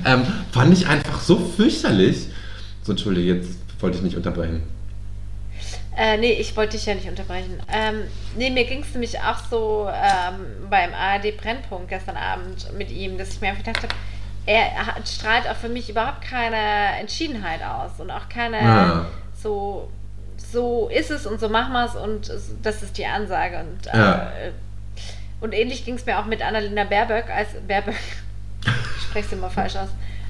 [0.05, 0.21] ähm,
[0.51, 2.27] fand ich einfach so fürchterlich.
[2.83, 3.49] So, entschuldige, jetzt
[3.81, 4.61] wollte ich nicht unterbrechen.
[5.97, 7.59] Äh, nee, ich wollte dich ja nicht unterbrechen.
[7.73, 8.03] Ähm,
[8.35, 13.17] nee, mir ging es nämlich auch so ähm, beim ARD Brennpunkt gestern Abend mit ihm,
[13.17, 13.95] dass ich mir einfach gedacht habe,
[14.45, 16.55] er hat, strahlt auch für mich überhaupt keine
[16.99, 19.05] Entschiedenheit aus und auch keine Ja.
[19.41, 19.89] so,
[20.37, 22.31] so ist es und so machen wir es und
[22.61, 23.59] das ist die Ansage.
[23.59, 24.31] Und, äh, Ja.
[25.41, 27.95] und ähnlich ging es mir auch mit Annalena Baerbock, als Baerbock,
[28.97, 29.89] ich spreche es immer falsch aus,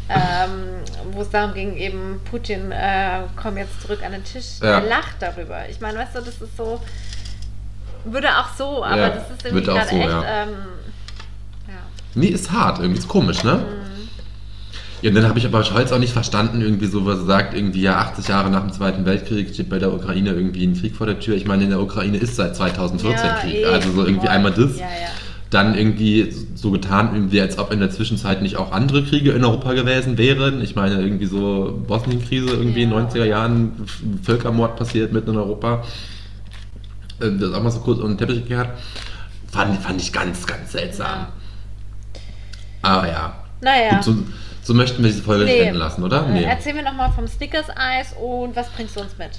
[0.09, 0.81] ähm,
[1.11, 4.59] wo es darum ging, eben Putin, äh, komm jetzt zurück an den Tisch.
[4.61, 4.79] Ja.
[4.79, 5.67] Er lacht darüber.
[5.69, 6.79] Ich meine, weißt du, das ist so,
[8.05, 10.23] würde auch so, aber Ja, das ist irgendwie gerade so, echt, ja.
[10.43, 10.49] ähm,
[11.67, 11.73] ja.
[12.15, 13.53] Nee, ist hart, irgendwie ist komisch, ne?
[13.55, 13.87] Mhm.
[15.01, 17.53] Ja, und dann habe ich aber Scholz auch nicht verstanden, irgendwie so, was er sagt,
[17.53, 20.95] irgendwie ja 80 Jahre nach dem Zweiten Weltkrieg steht bei der Ukraine irgendwie ein Krieg
[20.95, 21.35] vor der Tür.
[21.35, 23.53] Ich meine, in der Ukraine ist seit 2014 Ja, Krieg.
[23.57, 23.73] eben.
[23.73, 24.35] Also so irgendwie Voll.
[24.35, 24.75] einmal das.
[24.79, 25.09] Ja, ja.
[25.49, 29.45] Dann irgendwie so getan, irgendwie, als ob in der Zwischenzeit nicht auch andere Kriege in
[29.45, 30.61] Europa gewesen wären.
[30.61, 32.99] Ich meine, irgendwie so Bosnien-Krise, irgendwie in Ja.
[32.99, 33.71] den 90er Jahren,
[34.23, 35.83] Völkermord passiert mitten in Europa.
[37.21, 38.69] Äh, Das auch mal so kurz unter den Teppich gekehrt.
[39.49, 41.27] Fand, fand ich ganz, ganz seltsam.
[42.81, 43.33] Aber ja.
[43.61, 43.95] Naja.
[43.95, 44.15] Gut, so,
[44.61, 45.61] so möchten wir diese Folge nicht Nee.
[45.61, 46.27] enden lassen, oder?
[46.29, 49.31] Äh, Erzähl mir nochmal vom Snickers-Eis und was bringst du uns mit?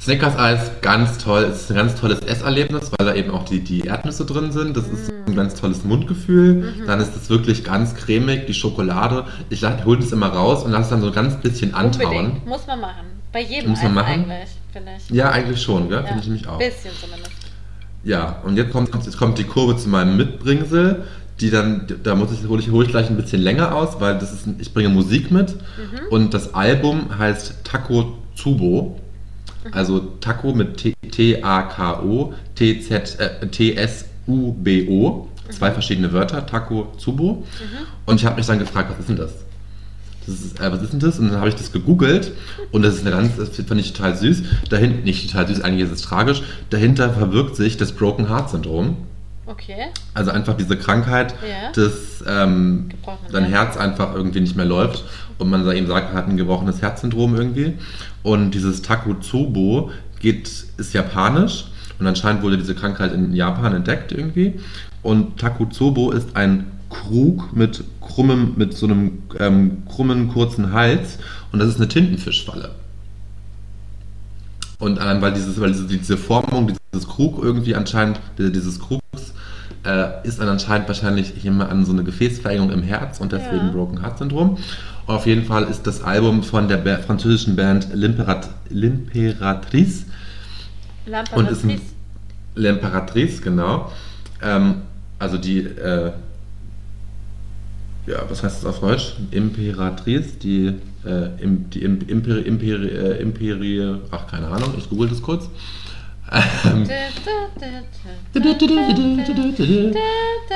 [0.00, 1.44] Snickers Eis, ganz toll.
[1.50, 4.76] Es ist ein ganz tolles Esserlebnis, weil da eben auch die, die Erdnüsse drin sind.
[4.76, 5.30] Das ist Mm.
[5.30, 6.54] ein ganz tolles Mundgefühl.
[6.54, 6.86] Mhm.
[6.86, 9.24] Dann ist es wirklich ganz cremig, die Schokolade.
[9.50, 12.06] Ich hole das immer raus und lasse es dann so ein ganz bisschen antauen.
[12.06, 12.46] Unbedingt.
[12.46, 13.06] Muss man machen.
[13.32, 14.12] Bei jedem Muss man Eis machen?
[14.30, 15.10] eigentlich, finde ich.
[15.16, 15.98] Ja, eigentlich schon, gell?
[15.98, 16.58] Ja, finde ich nämlich auch.
[16.58, 17.32] Bisschen zumindest.
[18.04, 21.04] Ja, und jetzt kommt, jetzt kommt die Kurve zu meinem Mitbringsel.
[21.40, 24.18] Die dann, da muss ich, hole ich, hole ich gleich ein bisschen länger aus, weil
[24.18, 25.58] das ist, ein- ich bringe Musik mit Mhm.
[26.10, 28.98] und das Album heißt Taco Tsubo.
[29.66, 29.74] Mhm.
[29.74, 30.76] Also Taco mit
[31.10, 35.28] T-A-K-O, T-Z, äh, T-S-U-B-O.
[35.50, 37.44] Zwei verschiedene Wörter, Taco Tsubo.
[38.04, 39.32] Und ich habe mich dann gefragt, was ist denn das?
[40.26, 41.18] Das ist, äh, was ist denn das?
[41.18, 42.32] Und dann habe ich das gegoogelt
[42.72, 44.42] und das ist eine ganz, das fand ich total süß.
[44.68, 46.42] Dahinter, nicht total süß, eigentlich ist es tragisch.
[46.70, 48.96] Dahinter verbirgt sich das Broken Heart Syndrom.
[49.46, 49.86] Okay.
[50.14, 51.70] Also einfach diese Krankheit, Ja.
[51.72, 52.88] dass ähm,
[53.30, 53.44] sein.
[53.44, 55.04] Herz einfach irgendwie nicht mehr läuft
[55.38, 57.74] und man eben sagt, er hat ein gebrochenes Herzsyndrom irgendwie.
[58.22, 61.66] Und dieses Takotsubo geht, ist japanisch
[61.98, 64.54] und anscheinend wurde diese Krankheit in Japan entdeckt irgendwie.
[65.02, 71.18] Und Takotsubo ist ein Krug mit krummem, mit so einem ähm, krummen, kurzen Hals
[71.52, 72.70] und das ist eine Tintenfischfalle.
[74.78, 79.02] Und weil, dieses, weil diese, diese Formung, dieses Krug irgendwie anscheinend, dieses Krugs,
[79.86, 83.72] äh, ist dann anscheinend wahrscheinlich mal an so eine Gefäßverengung im Herz und deswegen Ja.
[83.72, 84.58] Broken Heart Syndrom.
[85.06, 90.04] Auf jeden Fall ist das Album von der ba französischen Band L'Imperat L'Imperatrice
[91.34, 91.80] und ist ein
[92.56, 93.92] L'Imperatrice, genau.
[94.42, 94.82] Ähm,
[95.18, 96.10] also die, äh,
[98.06, 99.14] ja, was heißt das auf Deutsch?
[99.30, 100.74] Imperatrice, die
[101.04, 105.48] äh, im, die Im- Imperi, Imperi, äh, Imperie, ach keine Ahnung, ich google das kurz.
[106.32, 106.82] Ähm,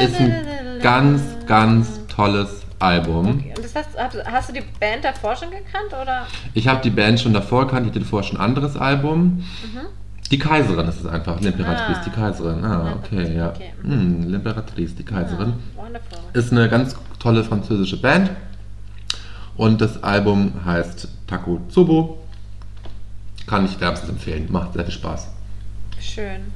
[0.01, 3.39] ist ein ganz, ganz tolles Album.
[3.39, 3.91] Okay, das hast,
[4.25, 6.27] hast, du die Band davor schon gekannt oder?
[6.55, 9.45] Ich habe die Band schon davor gekannt, ich hatte davor schon ein anderes Album.
[10.31, 12.03] Die Kaiserin ist es einfach, L'Imperatrice, Ah.
[12.07, 12.65] die Kaiserin.
[12.65, 13.49] Ah, okay, ja.
[13.51, 13.73] Okay.
[13.83, 15.55] Hm, L'Imperatrice, die Kaiserin.
[15.77, 16.19] Ah, wonderful.
[16.33, 18.31] Ist eine ganz tolle französische Band.
[19.57, 22.19] Und das Album heißt Taku Tsubo.
[23.47, 24.47] Kann ich wärmstens empfehlen.
[24.51, 25.29] Macht sehr viel Spaß.
[26.01, 26.53] Schön.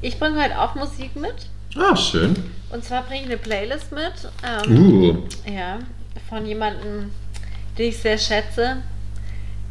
[0.00, 1.34] Ich bringe heute auch Musik mit.
[1.76, 2.34] Ah, schön.
[2.70, 4.12] Und zwar bringe ich eine Playlist mit.
[4.42, 5.78] Ähm, Uh, Ja,
[6.28, 7.10] von jemandem,
[7.78, 8.78] den ich sehr schätze.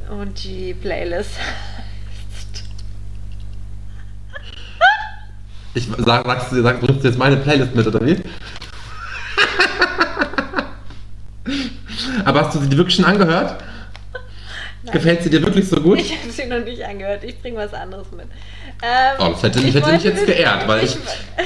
[0.09, 2.63] Und die Playlist heißt
[5.75, 8.17] ich sag, sagst du, sag, bringst du jetzt meine Playlist mit, oder wie?
[12.25, 13.63] Aber hast du sie wirklich schon angehört?
[14.91, 15.97] Gefällt sie dir wirklich so gut?
[15.99, 17.23] Ich habe sie noch nicht angehört.
[17.23, 18.25] Ich bringe was anderes mit.
[18.83, 20.97] Ähm, Oh, das hätte, mich- ich hätte mich jetzt geehrt, weil ich,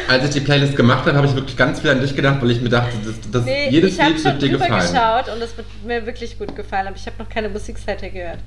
[0.07, 2.49] als ich die Playlist gemacht habe, habe ich wirklich ganz viel an dich gedacht, weil
[2.49, 4.91] ich mir dachte, das, das, Nee, jedes ich habe Lied schon wird dir gefallen.
[4.91, 8.39] geschaut und es wird mir wirklich gut gefallen, aber ich habe noch keine Musikseite gehört.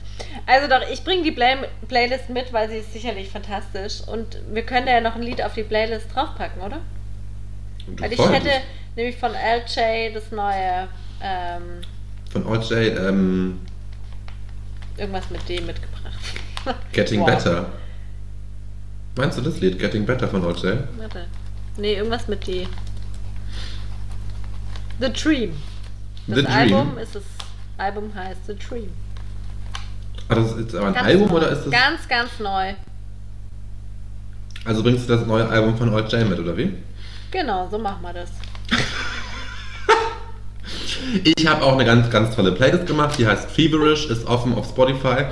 [0.47, 4.63] Also doch, ich bringe die Play Playlist mit, weil sie ist sicherlich fantastisch und wir
[4.63, 6.81] können ja noch ein Lied auf die Playlist draufpacken, oder?
[7.99, 8.51] Weil ich hätte
[8.97, 10.89] nämlich von LJ das neue
[11.23, 11.63] ähm,
[12.33, 13.61] Von OJ, ähm,
[15.01, 16.19] irgendwas mit D mitgebracht.
[16.93, 17.27] Getting Wow.
[17.27, 17.67] Better.
[19.17, 20.65] Meinst du das Lied, Getting Better von OJ?
[20.99, 21.27] Warte.
[21.77, 22.69] Nee, irgendwas mit D.
[25.01, 25.57] The Dream.
[26.27, 26.55] Das The Dream?
[26.55, 27.23] Album ist das
[27.79, 28.91] Album heißt The Dream.
[30.29, 31.35] Ah, das ist aber ein Ganz Album neu.
[31.37, 31.71] oder ist das...
[31.71, 32.75] Ganz, ganz neu.
[34.65, 36.75] Also bringst du das neue Album von OJ mit, oder wie?
[37.31, 38.31] Genau, so machen wir das.
[41.37, 44.67] Ich habe auch eine ganz, ganz tolle Playlist gemacht, die heißt Feverish, ist offen auf
[44.69, 45.25] Spotify.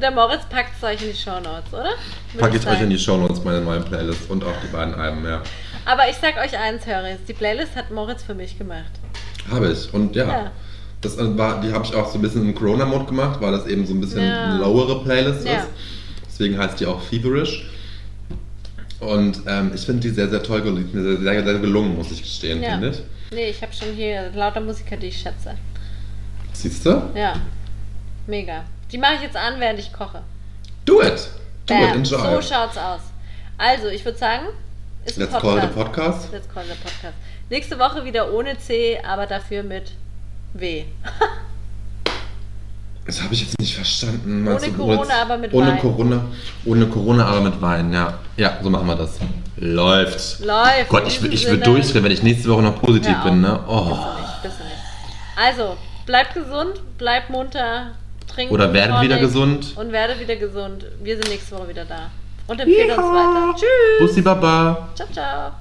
[0.00, 1.90] Der Moritz packt es euch in die Shownotes, oder?
[2.38, 5.42] Packe ich euch in die Shownotes, meine neue Playlist und auch die beiden Alben, ja.
[5.84, 8.90] Aber ich sag euch eins, Höris, die Playlist hat Moritz für mich gemacht.
[9.50, 9.92] Habe ich.
[9.92, 10.50] Und ja, Ja.
[11.00, 13.66] das äh, war, die habe ich auch so ein bisschen im Corona-Mode gemacht, weil das
[13.66, 14.44] eben so ein bisschen Ja.
[14.44, 15.58] eine lowere Playlist Ja.
[15.58, 15.68] ist.
[16.28, 17.66] Deswegen heißt die auch Feverish.
[19.00, 22.70] Und ähm, ich finde die sehr, sehr toll sehr, sehr gelungen, muss ich gestehen, Ja.
[22.72, 23.02] finde ich.
[23.32, 25.54] Nee, ich habe schon hier lauter Musiker, die ich schätze.
[26.52, 27.02] Siehst du?
[27.14, 27.34] Ja.
[28.26, 28.64] Mega.
[28.90, 30.22] Die mache ich jetzt an, während ich koche.
[30.84, 31.28] Do it!
[31.66, 31.96] Do it, Bam.
[31.98, 32.18] enjoy.
[32.18, 33.00] So schaut's aus.
[33.58, 34.46] Also, ich würde sagen,
[35.04, 35.72] ist Let's call Podcast.
[35.74, 36.32] the podcast.
[36.32, 37.14] Let's call the podcast.
[37.50, 39.92] Nächste Woche wieder ohne C, aber dafür mit
[40.54, 40.84] W.
[43.06, 44.42] Das habe ich jetzt nicht verstanden.
[44.42, 45.78] Ohne Meinst du, Corona, aber mit ohne Wein.
[45.78, 46.24] Corona,
[46.64, 48.18] ohne Corona, aber mit Wein, ja.
[48.36, 49.20] Ja, so machen wir das.
[49.56, 50.40] Läuft.
[50.40, 50.88] Läuft.
[50.90, 53.58] Gott, ich, ich würde durchdrehen, wenn ich nächste Woche noch positiv bin, ne?
[53.66, 53.84] Oh.
[53.84, 54.76] Bist du nicht, bist du nicht.
[55.36, 57.92] Also, bleib gesund, bleib munter,
[58.26, 59.74] trink Oder werde Tonic wieder gesund.
[59.76, 60.84] Und werde wieder gesund.
[61.02, 62.10] Wir sind nächste Woche wieder da.
[62.46, 63.54] Und empfehle uns weiter.
[63.54, 63.98] Tschüss.
[63.98, 64.88] Bussi Baba.
[64.94, 65.52] Ciao, ciao.